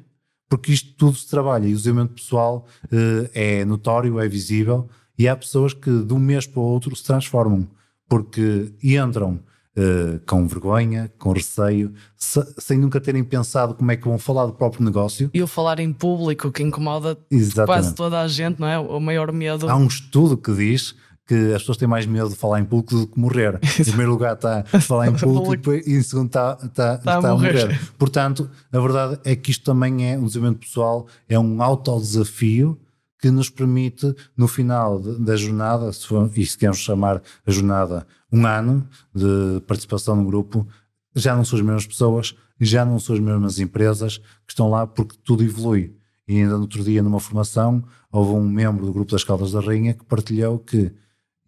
porque 0.49 0.71
isto 0.71 0.93
tudo 0.95 1.15
se 1.17 1.29
trabalha 1.29 1.67
e 1.67 1.73
o 1.73 1.75
desenvolvimento 1.75 2.15
pessoal 2.15 2.65
eh, 2.91 3.59
é 3.61 3.65
notório, 3.65 4.19
é 4.19 4.27
visível, 4.27 4.89
e 5.17 5.27
há 5.27 5.35
pessoas 5.35 5.73
que 5.73 6.03
de 6.03 6.13
um 6.13 6.19
mês 6.19 6.45
para 6.45 6.59
o 6.59 6.63
outro 6.63 6.95
se 6.95 7.03
transformam, 7.03 7.67
porque 8.07 8.73
entram 8.83 9.39
eh, 9.77 10.21
com 10.25 10.47
vergonha, 10.47 11.11
com 11.19 11.33
receio, 11.33 11.93
se, 12.15 12.41
sem 12.57 12.77
nunca 12.77 13.01
terem 13.01 13.25
pensado 13.25 13.75
como 13.75 13.91
é 13.91 13.97
que 13.97 14.07
vão 14.07 14.17
falar 14.17 14.45
do 14.45 14.53
próprio 14.53 14.85
negócio. 14.85 15.29
E 15.33 15.43
o 15.43 15.47
falar 15.47 15.81
em 15.81 15.91
público 15.91 16.49
que 16.49 16.63
incomoda 16.63 17.17
Exatamente. 17.29 17.67
quase 17.67 17.93
toda 17.93 18.21
a 18.21 18.27
gente, 18.29 18.57
não 18.57 18.67
é? 18.69 18.79
O 18.79 19.01
maior 19.01 19.33
medo. 19.33 19.69
Há 19.69 19.75
um 19.75 19.87
estudo 19.87 20.37
que 20.37 20.53
diz 20.53 20.95
que 21.27 21.53
as 21.53 21.61
pessoas 21.61 21.77
têm 21.77 21.89
mais 21.89 22.05
medo 22.05 22.29
de 22.29 22.35
falar 22.35 22.61
em 22.61 22.63
público 22.63 22.95
do 22.95 23.05
que 23.07 23.19
morrer. 23.19 23.59
Em 23.77 23.83
primeiro 23.83 24.11
lugar 24.11 24.35
está 24.35 24.63
a 24.71 24.79
falar 24.79 25.07
em 25.07 25.13
público 25.13 25.53
e, 25.53 25.57
depois, 25.57 25.87
e 25.87 25.95
em 25.97 26.03
segundo 26.03 26.27
está, 26.27 26.53
está, 26.53 26.95
está, 26.95 27.15
está 27.17 27.17
a, 27.17 27.33
morrer. 27.33 27.57
a, 27.57 27.65
morrer. 27.65 27.81
Portanto, 27.97 28.49
a 28.71 28.79
verdade 28.79 29.19
é 29.25 29.35
que 29.35 29.51
isto 29.51 29.65
também 29.65 30.09
é 30.09 30.17
um 30.17 30.25
desenvolvimento 30.25 30.59
pessoal, 30.59 31.07
é 31.27 31.37
um 31.37 31.61
autodesafio 31.61 32.79
que 33.25 33.31
nos 33.31 33.49
permite, 33.49 34.15
no 34.37 34.47
final 34.47 34.99
da 34.99 35.35
jornada, 35.35 35.91
se 35.91 36.05
for, 36.05 36.29
e 36.35 36.45
se 36.45 36.55
queremos 36.55 36.77
chamar 36.77 37.23
a 37.43 37.51
jornada 37.51 38.05
um 38.31 38.45
ano 38.45 38.87
de 39.15 39.61
participação 39.65 40.15
no 40.15 40.25
grupo, 40.25 40.67
já 41.15 41.35
não 41.35 41.43
são 41.43 41.57
as 41.57 41.65
mesmas 41.65 41.87
pessoas, 41.87 42.35
já 42.61 42.85
não 42.85 42.99
são 42.99 43.15
as 43.15 43.19
mesmas 43.19 43.57
empresas 43.57 44.19
que 44.19 44.51
estão 44.51 44.69
lá 44.69 44.85
porque 44.85 45.15
tudo 45.23 45.43
evolui. 45.43 45.97
E 46.27 46.39
ainda 46.39 46.53
no 46.53 46.61
outro 46.61 46.83
dia, 46.83 47.01
numa 47.01 47.19
formação, 47.19 47.83
houve 48.11 48.33
um 48.33 48.47
membro 48.47 48.85
do 48.85 48.93
grupo 48.93 49.11
das 49.11 49.23
Caldas 49.23 49.53
da 49.53 49.59
Rainha 49.59 49.95
que 49.95 50.05
partilhou 50.05 50.59
que 50.59 50.91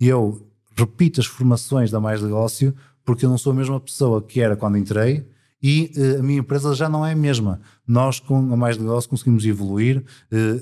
eu 0.02 0.50
repito 0.76 1.20
as 1.20 1.28
formações 1.28 1.92
da 1.92 2.00
Mais 2.00 2.24
Negócio 2.24 2.74
porque 3.06 3.24
eu 3.24 3.30
não 3.30 3.38
sou 3.38 3.54
a 3.54 3.56
mesma 3.56 3.80
pessoa 3.80 4.20
que 4.20 4.42
era 4.42 4.56
quando 4.56 4.80
entrei 4.80 5.30
e 5.62 5.92
uh, 5.98 6.20
a 6.20 6.24
minha 6.24 6.40
empresa 6.40 6.74
já 6.74 6.88
não 6.88 7.06
é 7.06 7.14
a 7.14 7.16
mesma. 7.16 7.60
Nós, 7.88 8.20
com 8.20 8.36
a 8.36 8.58
Mais 8.58 8.78
Negócio, 8.78 9.10
conseguimos 9.10 9.46
evoluir, 9.46 9.98
uh, 9.98 10.04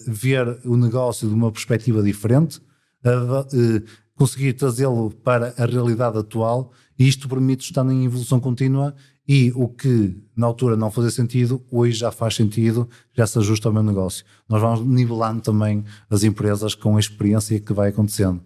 ver 0.07 0.59
o 0.65 0.77
negócio 0.77 1.27
de 1.27 1.33
uma 1.33 1.51
perspectiva 1.51 2.01
diferente, 2.01 2.59
uh, 2.59 3.83
conseguir 4.15 4.53
trazê-lo 4.53 5.11
para 5.11 5.53
a 5.57 5.65
realidade 5.65 6.17
atual 6.17 6.71
e 6.97 7.07
isto 7.07 7.27
permite 7.27 7.65
estar 7.65 7.85
em 7.85 8.05
evolução 8.05 8.39
contínua 8.39 8.95
e 9.27 9.51
o 9.55 9.67
que 9.67 10.15
na 10.35 10.45
altura 10.47 10.77
não 10.77 10.91
fazia 10.91 11.11
sentido, 11.11 11.61
hoje 11.71 11.97
já 11.97 12.11
faz 12.11 12.35
sentido, 12.35 12.87
já 13.13 13.25
se 13.25 13.37
ajusta 13.39 13.67
ao 13.67 13.73
meu 13.73 13.83
negócio. 13.83 14.23
Nós 14.47 14.61
vamos 14.61 14.85
nivelando 14.85 15.41
também 15.41 15.83
as 16.09 16.23
empresas 16.23 16.75
com 16.75 16.95
a 16.95 16.99
experiência 16.99 17.59
que 17.59 17.73
vai 17.73 17.89
acontecendo. 17.89 18.41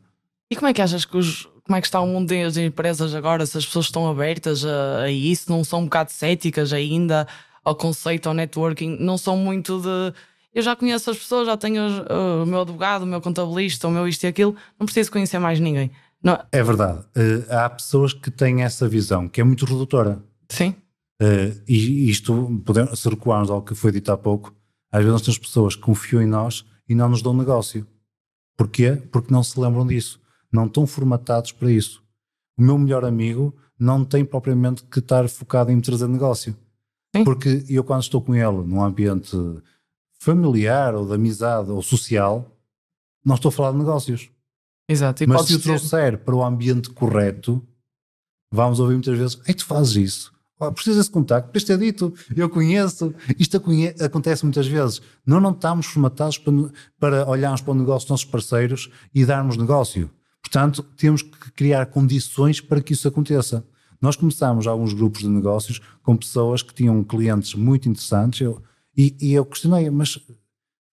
E 0.50 0.56
como 0.56 0.68
é 0.68 0.74
que 0.74 0.82
achas 0.82 1.06
que 1.06 1.18
os, 1.18 1.48
como 1.70 1.78
é 1.78 1.82
que 1.82 1.88
está 1.88 2.02
o 2.02 2.08
mundo 2.08 2.30
das 2.30 2.58
empresas 2.58 3.14
agora? 3.14 3.46
Se 3.46 3.56
as 3.56 3.64
pessoas 3.64 3.86
estão 3.86 4.10
abertas 4.10 4.66
a, 4.66 5.04
a 5.04 5.12
isso, 5.12 5.52
não 5.52 5.64
são 5.64 5.82
um 5.82 5.84
bocado 5.84 6.12
céticas 6.12 6.74
ainda 6.74 7.28
ao 7.64 7.76
conceito, 7.76 8.28
ao 8.28 8.34
networking, 8.34 8.98
não 9.00 9.20
são 9.20 9.38
muito 9.38 9.80
de 9.80 10.12
eu 10.52 10.64
já 10.64 10.76
conheço 10.76 11.12
as 11.12 11.20
pessoas, 11.20 11.46
já 11.46 11.56
tenho 11.56 11.84
o, 11.84 12.42
o 12.42 12.46
meu 12.48 12.62
advogado, 12.62 13.04
o 13.04 13.06
meu 13.06 13.22
contabilista, 13.22 13.88
o 13.88 13.92
meu 13.92 14.08
isto 14.08 14.24
e 14.24 14.28
aquilo, 14.28 14.56
não 14.80 14.86
preciso 14.88 15.12
conhecer 15.12 15.38
mais 15.38 15.60
ninguém. 15.60 15.92
Não. 16.24 16.44
É 16.52 16.64
verdade. 16.64 17.02
Uh, 17.16 17.46
há 17.54 17.70
pessoas 17.70 18.14
que 18.14 18.32
têm 18.32 18.64
essa 18.64 18.90
visão, 18.90 19.30
que 19.30 19.40
é 19.40 19.44
muito 19.44 19.64
redutora. 19.64 20.24
Sim. 20.50 20.74
Uh, 21.22 21.54
e 21.68 22.10
isto, 22.10 22.64
podemos, 22.66 23.00
se 23.00 23.08
recuarmos 23.08 23.52
ao 23.52 23.62
que 23.62 23.76
foi 23.76 23.92
dito 23.92 24.12
há 24.12 24.18
pouco, 24.18 24.56
às 24.92 25.02
vezes 25.02 25.14
nós 25.14 25.22
temos 25.22 25.38
pessoas 25.38 25.76
que 25.76 25.84
confiam 25.84 26.20
em 26.20 26.26
nós 26.28 26.66
e 26.90 26.96
não 26.96 27.10
nos 27.10 27.22
dão 27.22 27.32
negócio. 27.32 27.86
Porquê? 28.58 29.00
Porque 29.12 29.32
não 29.32 29.44
se 29.44 29.60
lembram 29.60 29.86
disso 29.86 30.20
não 30.52 30.66
estão 30.66 30.86
formatados 30.86 31.52
para 31.52 31.72
isso. 31.72 32.04
O 32.58 32.62
meu 32.62 32.78
melhor 32.78 33.06
amigo 33.06 33.56
não 33.78 34.04
tem 34.04 34.26
propriamente 34.26 34.84
que 34.84 35.00
estar 35.00 35.28
focado 35.30 35.72
em 35.72 35.76
me 35.76 35.82
trazer 35.82 36.08
negócio. 36.08 36.56
Sim. 37.16 37.24
Porque 37.24 37.64
eu, 37.70 37.84
quando 37.84 38.04
estou 38.04 38.22
com 38.22 38.36
ele 38.36 38.64
num 38.66 38.84
ambiente 38.84 39.36
familiar 40.20 40.94
ou 40.94 41.08
de 41.08 41.14
amizade 41.14 41.72
ou 41.72 41.82
social, 41.82 42.46
não 43.26 43.36
estou 43.36 43.50
a 43.50 43.52
falar 43.52 43.72
de 43.72 43.78
negócios. 43.78 44.30
Exato. 44.88 45.24
E 45.24 45.28
Mas 45.28 45.46
se 45.46 45.56
o 45.56 45.62
trouxer 45.62 46.18
para 46.20 46.36
o 46.36 46.44
ambiente 46.44 46.90
correto, 46.90 47.66
vamos 48.52 48.80
ouvir 48.80 48.94
muitas 48.94 49.18
vezes: 49.18 49.40
Ei, 49.48 49.54
tu 49.54 49.66
fazes 49.66 49.96
isso. 49.96 50.40
Oh, 50.60 50.74
precisa 50.74 50.98
desse 50.98 51.10
contacto, 51.10 51.48
depois 51.48 51.64
ter 51.64 51.78
dito, 51.78 52.14
eu 52.36 52.50
conheço, 52.50 53.16
isto 53.38 53.64
acontece 54.04 54.44
muitas 54.44 54.68
vezes. 54.68 55.02
Nós 55.26 55.42
não 55.42 55.52
estamos 55.52 55.86
formatados 55.86 56.38
para, 56.38 56.54
para 57.00 57.30
olharmos 57.30 57.62
para 57.62 57.72
o 57.72 57.76
negócio 57.76 58.06
dos 58.06 58.10
nossos 58.10 58.26
parceiros 58.26 58.92
e 59.16 59.24
darmos 59.24 59.56
negócio. 59.56 60.12
Portanto, 60.42 60.84
temos 60.98 61.22
que 61.22 61.52
criar 61.52 61.86
condições 61.88 62.62
para 62.62 62.82
que 62.82 62.94
isso 62.94 63.08
aconteça. 63.08 63.66
Nós 64.02 64.16
começámos 64.16 64.68
alguns 64.68 64.94
grupos 64.94 65.22
de 65.22 65.28
negócios 65.28 65.82
com 66.02 66.16
pessoas 66.16 66.62
que 66.62 66.74
tinham 66.74 67.04
clientes 67.04 67.54
muito 67.54 67.90
interessantes 67.90 68.42
eu, 68.42 68.62
e, 68.98 69.16
e 69.20 69.34
eu 69.34 69.46
questionei, 69.46 69.90
mas 69.90 70.20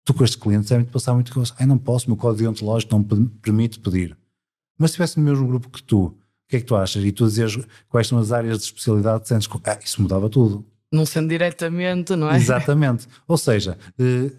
Tu 0.05 0.13
com 0.13 0.23
estes 0.23 0.39
clientes 0.41 0.69
devem 0.69 0.85
passar 0.85 1.13
muito 1.13 1.33
coisa. 1.33 1.53
Ai, 1.57 1.65
não 1.65 1.77
posso, 1.77 2.09
meu 2.09 2.17
código 2.17 2.43
deontológico 2.43 2.93
não 2.93 3.03
permite 3.41 3.79
pedir. 3.79 4.17
Mas 4.77 4.91
se 4.91 4.93
estivesse 4.93 5.17
no 5.17 5.23
mesmo 5.23 5.47
grupo 5.47 5.69
que 5.69 5.81
tu, 5.81 6.07
o 6.07 6.15
que 6.49 6.57
é 6.57 6.59
que 6.59 6.65
tu 6.65 6.75
achas? 6.75 7.03
E 7.03 7.11
tu 7.11 7.25
dizes 7.25 7.57
quais 7.87 8.07
são 8.07 8.17
as 8.17 8.31
áreas 8.31 8.57
de 8.57 8.65
especialidade, 8.65 9.27
sentes 9.27 9.47
que 9.47 9.57
ah, 9.63 9.79
isso 9.81 10.01
mudava 10.01 10.29
tudo. 10.29 10.65
Não 10.91 11.05
sendo 11.05 11.29
diretamente, 11.29 12.15
não 12.15 12.29
é? 12.29 12.35
Exatamente. 12.35 13.07
Ou 13.27 13.37
seja, 13.37 13.77
eh, 13.97 14.31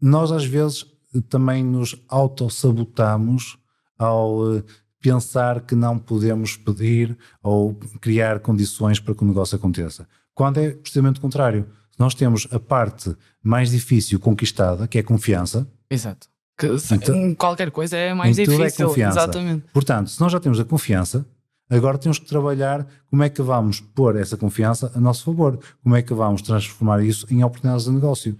nós 0.00 0.30
às 0.30 0.44
vezes 0.44 0.84
também 1.30 1.64
nos 1.64 1.96
autossabotamos 2.08 3.56
ao 3.98 4.56
eh, 4.56 4.62
pensar 5.00 5.60
que 5.60 5.74
não 5.74 5.98
podemos 5.98 6.56
pedir 6.56 7.16
ou 7.42 7.74
criar 8.00 8.40
condições 8.40 8.98
para 8.98 9.14
que 9.14 9.22
o 9.22 9.26
negócio 9.26 9.56
aconteça. 9.56 10.08
Quando 10.34 10.58
é 10.58 10.70
precisamente 10.70 11.18
o 11.18 11.22
contrário. 11.22 11.66
Nós 11.98 12.14
temos 12.14 12.46
a 12.50 12.60
parte 12.60 13.16
mais 13.42 13.70
difícil 13.70 14.20
conquistada, 14.20 14.86
que 14.86 14.98
é 14.98 15.00
a 15.00 15.04
confiança. 15.04 15.66
Exato. 15.88 16.28
Que, 16.58 16.68
então, 16.92 17.34
qualquer 17.34 17.70
coisa 17.70 17.96
é 17.96 18.12
mais 18.14 18.36
difícil. 18.36 18.64
É 18.64 18.70
confiança. 18.70 19.18
Exatamente. 19.18 19.64
Portanto, 19.72 20.10
se 20.10 20.20
nós 20.20 20.32
já 20.32 20.40
temos 20.40 20.58
a 20.60 20.64
confiança, 20.64 21.26
agora 21.68 21.98
temos 21.98 22.18
que 22.18 22.26
trabalhar 22.26 22.86
como 23.10 23.22
é 23.22 23.28
que 23.28 23.42
vamos 23.42 23.80
pôr 23.80 24.16
essa 24.16 24.36
confiança 24.36 24.92
a 24.94 25.00
nosso 25.00 25.24
favor. 25.24 25.58
Como 25.82 25.96
é 25.96 26.02
que 26.02 26.12
vamos 26.12 26.42
transformar 26.42 27.02
isso 27.02 27.26
em 27.30 27.42
oportunidades 27.42 27.86
de 27.86 27.92
negócio. 27.92 28.38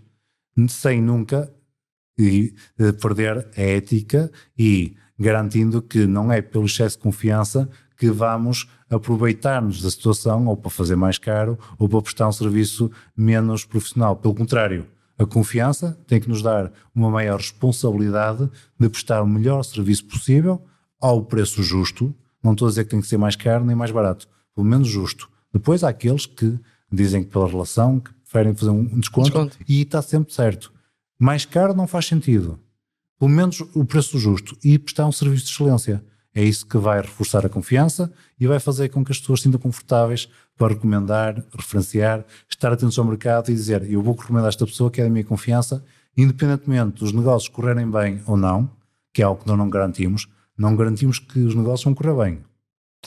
Sem 0.69 1.03
nunca 1.03 1.51
eh, 2.19 2.93
perder 3.01 3.49
a 3.57 3.61
ética 3.61 4.31
e 4.59 4.97
garantindo 5.19 5.81
que 5.81 6.07
não 6.07 6.33
é 6.33 6.41
pelo 6.43 6.67
excesso 6.67 6.97
de 6.97 7.03
confiança 7.03 7.69
que 7.97 8.11
vamos 8.11 8.69
aproveitar-nos 8.91 9.81
da 9.81 9.91
situação 9.91 10.47
ou 10.47 10.57
para 10.57 10.71
fazer 10.71 10.97
mais 10.97 11.19
caro 11.19 11.59
ou 11.79 11.89
para 11.89 12.03
prestar 12.03 12.29
um 12.29 12.33
serviço 12.33 12.91
menos 13.17 13.65
profissional. 13.65 14.17
Pelo 14.17 14.35
contrário, 14.35 14.87
a 15.19 15.25
confiança 15.25 15.99
tem 16.07 16.21
que 16.21 16.29
nos 16.29 16.43
dar 16.43 16.71
uma 16.95 17.11
maior 17.11 17.39
responsabilidade 17.39 18.51
de 18.79 18.89
prestar 18.89 19.23
o 19.23 19.27
melhor 19.27 19.63
serviço 19.63 20.05
possível 20.05 20.63
ao 21.01 21.25
preço 21.25 21.63
justo. 21.63 22.15
Não 22.43 22.53
estou 22.53 22.67
a 22.67 22.71
dizer 22.71 22.85
que 22.85 22.91
tem 22.91 23.01
que 23.01 23.07
ser 23.07 23.17
mais 23.17 23.35
caro 23.35 23.65
nem 23.65 23.75
mais 23.75 23.91
barato, 23.91 24.29
pelo 24.55 24.67
menos 24.67 24.89
justo. 24.89 25.29
Depois 25.53 25.83
há 25.83 25.89
aqueles 25.89 26.27
que 26.27 26.59
dizem 26.93 27.25
que 27.25 27.31
pela 27.31 27.49
relação 27.49 27.99
que 27.99 28.13
preferem 28.13 28.55
fazer 28.55 28.71
um 28.71 28.85
desconto, 29.01 29.31
desconto. 29.31 29.59
e 29.67 29.81
está 29.81 30.03
sempre 30.03 30.33
certo. 30.33 30.73
Mais 31.19 31.47
caro 31.47 31.73
não 31.75 31.87
faz 31.87 32.07
sentido. 32.07 32.61
Pelo 33.19 33.31
menos 33.31 33.61
o 33.75 33.85
preço 33.85 34.19
justo 34.19 34.57
e 34.63 34.79
prestar 34.79 35.07
um 35.07 35.13
serviço 35.13 35.47
de 35.47 35.53
excelência. 35.53 36.05
É 36.35 36.45
isso 36.45 36.67
que 36.67 36.77
vai 36.77 37.01
reforçar 37.01 37.47
a 37.47 37.49
confiança 37.49 38.13
e 38.39 38.47
vai 38.47 38.61
fazer 38.61 38.91
com 38.91 39.03
que 39.03 39.11
as 39.11 39.19
pessoas 39.19 39.41
se 39.41 39.45
sintam 39.45 39.59
confortáveis 39.59 40.29
para 40.57 40.75
recomendar, 40.75 41.43
referenciar, 41.57 42.25
estar 42.49 42.73
atentos 42.73 42.99
ao 42.99 43.07
mercado 43.07 43.51
e 43.51 43.55
dizer 43.55 43.91
eu 43.91 44.03
vou 44.03 44.15
recomendar 44.15 44.49
esta 44.49 44.67
pessoa 44.67 44.91
que 44.91 45.01
é 45.01 45.05
da 45.05 45.11
minha 45.11 45.25
confiança, 45.25 45.83
independentemente 46.15 47.01
dos 47.01 47.13
negócios 47.13 47.49
correrem 47.49 47.91
bem 47.91 48.21
ou 48.27 48.37
não, 48.37 48.71
que 49.15 49.23
é 49.23 49.25
algo 49.25 49.43
que 49.43 49.49
nós 49.49 49.57
não 49.57 49.71
garantimos, 49.71 50.29
não 50.59 50.77
garantimos 50.77 51.19
que 51.19 51.39
os 51.41 51.55
negócios 51.55 51.85
vão 51.85 51.95
correr 51.95 52.15
bem. 52.25 52.41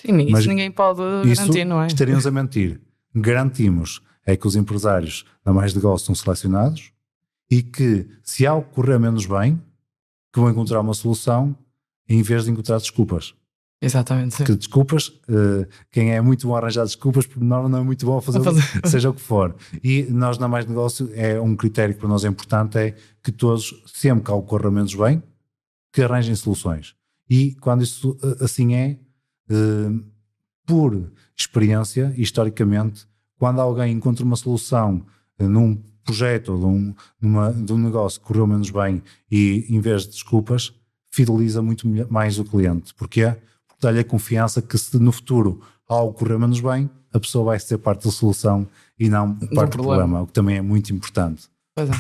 Sim, 0.01 0.18
isso 0.22 0.32
Mas 0.32 0.48
ninguém 0.48 0.72
pode 0.72 1.01
garantir, 1.28 1.66
não 1.66 1.84
é? 1.84 1.88
Estaríamos 1.88 2.25
a 2.25 2.32
mentir. 2.32 2.82
Garantimos 3.13 4.01
é 4.25 4.36
que 4.36 4.48
os 4.48 4.56
empresários 4.56 5.25
da 5.44 5.54
mais 5.54 5.74
negócio 5.74 6.08
são 6.08 6.16
selecionados 6.16 6.92
e 7.50 7.62
que, 7.62 8.08
se 8.24 8.46
algo 8.46 8.68
correr 8.70 9.00
menos 9.00 9.25
bem, 9.25 9.62
que 10.33 10.39
vão 10.39 10.50
encontrar 10.50 10.81
uma 10.81 10.93
solução 10.93 11.55
em 12.07 12.21
vez 12.21 12.45
de 12.45 12.51
encontrar 12.51 12.77
desculpas. 12.77 13.33
Exatamente. 13.81 14.38
Porque 14.38 14.55
desculpas, 14.55 15.07
uh, 15.07 15.65
quem 15.89 16.12
é 16.12 16.19
muito 16.19 16.48
bom 16.48 16.55
a 16.55 16.59
arranjar 16.59 16.83
desculpas, 16.83 17.25
por 17.25 17.41
norma 17.41 17.69
não 17.69 17.79
é 17.79 17.83
muito 17.83 18.05
bom 18.05 18.17
a 18.17 18.21
fazer, 18.21 18.39
a 18.39 18.43
fazer. 18.43 18.63
seja 18.86 19.09
o 19.09 19.13
que 19.13 19.21
for. 19.21 19.55
E 19.81 20.03
nós, 20.09 20.38
na 20.38 20.48
Mais 20.48 20.65
Negócio, 20.65 21.09
é 21.13 21.39
um 21.39 21.55
critério 21.55 21.94
que 21.94 22.00
para 22.01 22.09
nós 22.09 22.25
é 22.25 22.27
importante: 22.27 22.77
é 22.77 22.96
que 23.24 23.31
todos, 23.31 23.74
sempre 23.85 24.25
que 24.25 24.31
algo 24.31 24.46
corra 24.46 24.70
menos 24.70 24.94
bem, 24.94 25.24
que 25.94 26.01
arranjem 26.01 26.35
soluções. 26.35 26.94
E 27.29 27.55
quando 27.55 27.83
isso 27.83 28.18
eh, 28.22 28.44
assim 28.44 28.74
é, 28.74 28.98
uh, 29.50 30.03
por 30.65 31.11
experiência, 31.37 32.13
historicamente, 32.18 33.07
quando 33.37 33.61
alguém 33.61 33.94
encontra 33.94 34.25
uma 34.25 34.35
solução 34.35 35.05
num 35.39 35.81
projeto 36.03 36.53
ou 36.53 36.59
de 36.59 36.66
um, 36.66 36.96
numa, 37.22 37.51
de 37.51 37.74
um 37.74 37.77
negócio 37.77 38.20
que 38.20 38.25
correu 38.25 38.48
menos 38.48 38.70
bem 38.70 39.01
e 39.31 39.66
em 39.70 39.79
vez 39.79 40.03
de 40.03 40.09
desculpas, 40.09 40.74
fideliza 41.12 41.62
muito 41.62 41.88
mais 42.09 42.40
o 42.40 42.46
cliente. 42.46 42.94
Porquê? 42.94 43.35
Porque 43.68 43.81
dá-lhe 43.81 44.00
a 44.00 44.03
confiança 44.03 44.62
que 44.62 44.77
se 44.77 44.98
no 44.98 45.12
futuro 45.12 45.62
algo 45.88 46.14
correr 46.14 46.38
menos 46.38 46.59
bem, 46.59 46.90
a 47.14 47.20
pessoa 47.20 47.46
vai 47.46 47.59
ser 47.59 47.77
parte 47.79 48.05
da 48.05 48.12
solução 48.12 48.68
e 49.00 49.09
não 49.09 49.33
parte 49.33 49.42
do 49.42 49.48
problema. 49.50 49.68
do 49.68 49.77
problema, 49.77 50.22
o 50.22 50.27
que 50.27 50.33
também 50.33 50.57
é 50.57 50.62
muito 50.62 50.94
importante. 50.94 51.50
Pois 51.75 51.90
é. 51.90 51.94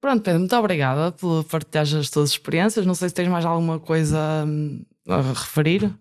Pronto, 0.00 0.22
Pedro, 0.22 0.40
muito 0.40 0.56
obrigada 0.56 1.12
por 1.12 1.44
partilhar 1.44 1.84
as 1.84 2.10
tuas 2.10 2.30
experiências. 2.30 2.84
Não 2.84 2.94
sei 2.94 3.08
se 3.08 3.14
tens 3.14 3.28
mais 3.28 3.44
alguma 3.44 3.78
coisa 3.78 4.18
hum, 4.44 4.84
a 5.08 5.22
referir. 5.22 5.94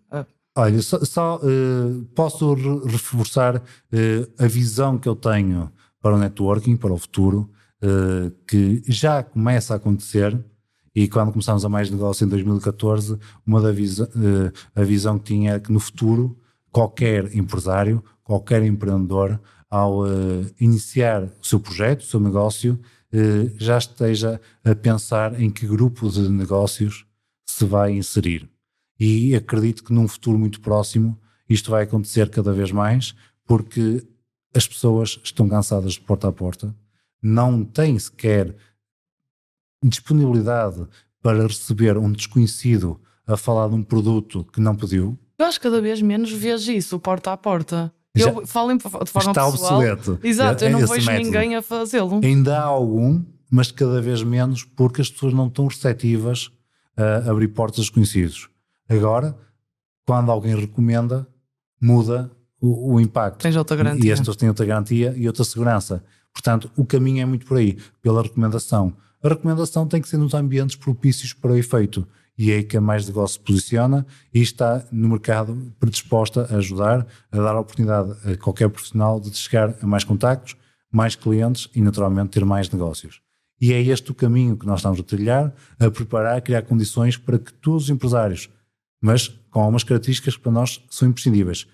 Olha, 0.56 0.82
só, 0.82 1.06
só 1.06 1.36
uh, 1.38 2.04
posso 2.16 2.54
reforçar 2.84 3.58
uh, 3.58 4.44
a 4.44 4.48
visão 4.48 4.98
que 4.98 5.08
eu 5.08 5.16
tenho 5.16 5.72
para 6.02 6.16
o 6.16 6.18
networking, 6.18 6.76
para 6.76 6.92
o 6.92 6.98
futuro, 6.98 7.50
uh, 7.84 8.32
que 8.48 8.82
já 8.88 9.24
começa 9.24 9.74
a 9.74 9.78
acontecer. 9.78 10.38
E 10.94 11.08
quando 11.08 11.32
começámos 11.32 11.64
a 11.64 11.70
mais 11.70 11.90
negócio 11.90 12.26
em 12.26 12.28
2014, 12.28 13.18
uma 13.46 13.62
da 13.62 13.72
visa, 13.72 14.10
uh, 14.16 14.80
a 14.80 14.84
visão 14.84 15.18
que 15.20 15.26
tinha 15.26 15.54
é 15.54 15.60
que 15.60 15.72
no 15.72 15.80
futuro 15.80 16.38
qualquer 16.72 17.36
empresário, 17.36 18.04
qualquer 18.24 18.64
empreendedor, 18.64 19.40
ao 19.70 20.02
uh, 20.02 20.46
iniciar 20.60 21.24
o 21.24 21.46
seu 21.46 21.60
projeto, 21.60 22.02
o 22.02 22.06
seu 22.06 22.20
negócio, 22.20 22.80
já 23.58 23.78
esteja 23.78 24.40
a 24.64 24.74
pensar 24.74 25.38
em 25.38 25.50
que 25.50 25.68
grupo 25.68 26.08
de 26.10 26.30
negócios 26.30 27.06
se 27.46 27.66
vai 27.66 27.92
inserir. 27.92 28.50
E 28.98 29.36
acredito 29.36 29.84
que 29.84 29.92
num 29.92 30.08
futuro 30.08 30.40
muito 30.40 30.62
próximo 30.62 31.20
isto 31.50 31.70
vai 31.70 31.84
acontecer 31.84 32.30
cada 32.30 32.54
vez 32.54 32.72
mais, 32.72 33.14
porque 33.46 34.02
as 34.56 34.68
pessoas 34.68 35.20
estão 35.24 35.48
cansadas 35.48 35.94
de 35.94 36.02
porta 36.02 36.28
a 36.28 36.32
porta, 36.32 36.76
não 37.22 37.64
têm 37.64 37.98
sequer 37.98 38.56
disponibilidade 39.84 40.88
para 41.22 41.48
receber 41.48 41.98
um 41.98 42.12
desconhecido 42.12 43.00
a 43.26 43.38
falar 43.38 43.70
de 43.70 43.76
um 43.76 43.84
produto 43.84 44.44
que 44.46 44.60
não 44.60 44.76
pediu. 44.76 45.18
Eu 45.38 45.46
acho 45.46 45.60
que 45.60 45.64
cada 45.64 45.82
vez 45.82 46.02
menos 46.02 46.32
vejo 46.32 46.72
isso, 46.72 47.00
porta 47.00 47.32
a 47.32 47.38
porta. 47.38 47.94
Já 48.16 48.30
eu 48.30 48.46
falo 48.46 48.76
de 48.76 48.84
forma 48.84 49.04
está 49.04 49.32
pessoal. 49.32 49.50
obsoleto. 49.50 50.20
Exato, 50.22 50.66
eu 50.66 50.72
não 50.72 50.80
vejo 50.80 51.06
método. 51.06 51.26
ninguém 51.26 51.56
a 51.56 51.62
fazê-lo. 51.62 52.20
Ainda 52.24 52.60
há 52.60 52.64
algum, 52.64 53.24
mas 53.50 53.72
cada 53.72 54.02
vez 54.02 54.22
menos, 54.22 54.64
porque 54.64 55.02
as 55.02 55.10
pessoas 55.10 55.34
não 55.34 55.48
estão 55.48 55.68
receptivas 55.68 56.52
a 56.98 57.32
abrir 57.32 57.48
portas 57.50 57.86
desconhecidos. 57.86 58.50
Agora, 58.90 59.38
quando 60.06 60.30
alguém 60.30 60.56
recomenda, 60.56 61.26
muda 61.80 62.30
o, 62.62 62.94
o 62.94 63.02
impacto. 63.02 63.42
Tens 63.42 63.56
outra 63.56 63.76
garantia. 63.76 64.10
E 64.10 64.14
as 64.14 64.20
pessoas 64.20 64.38
têm 64.38 64.48
outra 64.48 64.66
garantia 64.66 65.14
e 65.18 65.28
outra 65.28 65.44
segurança. 65.44 66.04
Portanto, 66.32 66.72
o 66.78 66.86
caminho 66.86 67.22
é 67.22 67.26
muito 67.26 67.46
por 67.46 67.58
aí, 67.58 67.78
pela 68.02 68.22
recomendação. 68.22 68.94
A 69.24 69.30
recomendação 69.30 69.88
tem 69.88 70.02
que 70.02 70.08
ser 70.08 70.18
nos 70.18 70.34
ambientes 70.34 70.76
propícios 70.76 71.34
para 71.34 71.52
o 71.52 71.58
efeito. 71.58 72.08
E 72.38 72.52
é 72.52 72.56
aí 72.56 72.64
que 72.64 72.78
a 72.78 72.82
Mais 72.82 73.06
Negócio 73.06 73.40
se 73.40 73.46
posiciona 73.46 74.06
e 74.34 74.42
está 74.42 74.84
no 74.92 75.10
mercado 75.10 75.74
predisposta 75.80 76.48
a 76.50 76.58
ajudar, 76.58 77.06
a 77.32 77.38
dar 77.38 77.56
a 77.56 77.60
oportunidade 77.60 78.16
a 78.26 78.38
qualquer 78.38 78.70
profissional 78.70 79.20
de 79.20 79.36
chegar 79.36 79.76
a 79.82 79.86
mais 79.86 80.04
contactos, 80.04 80.56
mais 80.92 81.16
clientes 81.16 81.70
e, 81.76 81.82
naturalmente, 81.82 82.32
ter 82.32 82.46
mais 82.46 82.70
negócios. 82.70 83.22
E 83.60 83.74
é 83.74 83.82
este 83.82 84.10
o 84.10 84.16
caminho 84.16 84.58
que 84.58 84.66
nós 84.66 84.80
estamos 84.80 85.00
a 85.00 85.04
trilhar, 85.04 85.54
a 85.80 85.92
preparar, 85.92 86.38
a 86.38 86.42
criar 86.42 86.64
condições 86.64 87.16
para 87.16 87.38
que 87.38 87.54
todos 87.54 87.84
os 87.84 87.90
empresários, 87.92 88.50
mas 89.00 89.28
com 89.52 89.60
algumas 89.60 89.84
características 89.84 90.36
que 90.36 90.42
para 90.42 90.52
nós 90.52 90.82
são 90.90 91.08
imprescindíveis, 91.08 91.68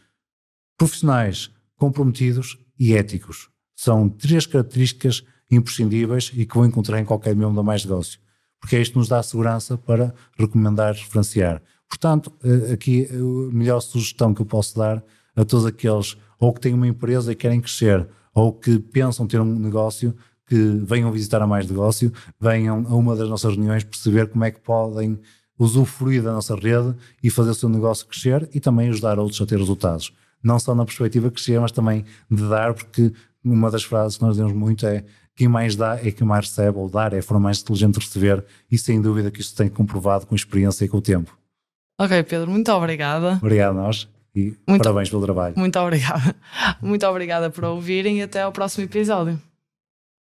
profissionais, 0.78 1.50
comprometidos 1.76 2.58
e 2.80 2.94
éticos. 2.94 3.50
São 3.76 4.08
três 4.08 4.46
características 4.46 5.24
imprescindíveis 5.50 6.32
e 6.36 6.46
que 6.46 6.56
vou 6.56 6.66
encontrar 6.66 7.00
em 7.00 7.06
qualquer 7.06 7.36
membro 7.36 7.56
da 7.56 7.64
Mais 7.64 7.84
Negócio, 7.84 8.20
porque 8.60 8.80
isto 8.80 8.98
nos 8.98 9.08
dá 9.08 9.22
segurança 9.24 9.78
para 9.78 10.14
recomendar, 10.38 10.94
referenciar. 10.94 11.62
Portanto, 11.90 12.32
eh, 12.44 12.74
aqui 12.74 13.08
a 13.10 13.54
melhor 13.54 13.80
sugestão 13.80 14.34
que 14.34 14.42
eu 14.42 14.46
posso 14.46 14.78
dar 14.78 15.04
a 15.36 15.46
todos 15.46 15.66
aqueles 15.66 16.18
ou 16.40 16.54
que 16.54 16.60
têm 16.60 16.74
uma 16.74 16.88
empresa 16.88 17.32
e 17.32 17.36
querem 17.36 17.62
crescer, 17.62 18.08
ou 18.34 18.52
que 18.52 18.78
pensam 18.78 19.26
ter 19.26 19.40
um 19.40 19.46
negócio, 19.46 20.16
que 20.46 20.56
venham 20.56 21.12
visitar 21.12 21.42
a 21.42 21.48
Mais 21.48 21.68
Negócio, 21.68 22.12
venham 22.40 22.86
a 22.88 22.96
uma 22.96 23.16
das 23.16 23.30
nossas 23.30 23.54
reuniões 23.54 23.84
perceber 23.84 24.28
como 24.28 24.44
é 24.44 24.52
que 24.52 24.60
podem 24.60 25.20
usufruir 25.58 26.22
da 26.22 26.32
nossa 26.32 26.56
rede 26.56 26.96
e 27.24 27.30
fazer 27.30 27.52
o 27.52 27.56
seu 27.56 27.70
negócio 27.70 28.06
crescer 28.06 28.48
e 28.54 28.60
também 28.60 28.90
ajudar 28.90 29.18
outros 29.18 29.42
a 29.42 29.46
ter 29.46 29.58
resultados 29.58 30.12
não 30.44 30.60
só 30.60 30.74
na 30.76 30.86
perspectiva 30.86 31.28
de 31.28 31.36
crescer, 31.36 31.60
mas 31.60 31.72
também 31.72 32.06
de 32.30 32.50
dar, 32.50 32.74
porque 32.74 33.12
uma 33.44 33.72
das 33.72 33.84
frases 33.84 34.18
que 34.18 34.24
nós 34.24 34.34
dizemos 34.34 34.54
muito 34.54 34.86
é 34.86 35.04
quem 35.36 35.48
mais 35.48 35.76
dá 35.76 36.00
é 36.04 36.12
quem 36.12 36.26
mais 36.26 36.48
recebe, 36.48 36.78
ou 36.78 36.90
dar 36.90 37.14
é 37.14 37.20
a 37.20 37.24
forma 37.24 37.44
mais 37.44 37.62
inteligente 37.62 38.00
de 38.00 38.06
receber, 38.06 38.46
e 38.72 38.78
sem 38.78 39.02
dúvida 39.02 39.30
que 39.30 39.42
isto 39.42 39.56
tem 39.56 39.70
comprovado 39.70 40.26
com 40.26 40.36
experiência 40.36 40.86
e 40.86 40.88
com 40.88 40.98
o 40.98 41.02
tempo. 41.02 41.38
Ok, 42.00 42.24
Pedro, 42.24 42.50
muito 42.50 42.72
obrigada. 42.72 43.40
Obrigado 43.42 43.78
a 43.78 43.82
nós 43.82 44.08
e 44.36 44.56
muito, 44.68 44.84
parabéns 44.84 45.10
pelo 45.10 45.24
trabalho. 45.24 45.56
Muito 45.58 45.80
obrigada. 45.80 46.36
Muito 46.82 47.06
obrigada 47.08 47.50
por 47.50 47.64
ouvirem 47.64 48.20
e 48.20 48.22
até 48.22 48.42
ao 48.42 48.52
próximo 48.52 48.86
episódio. 48.86 49.42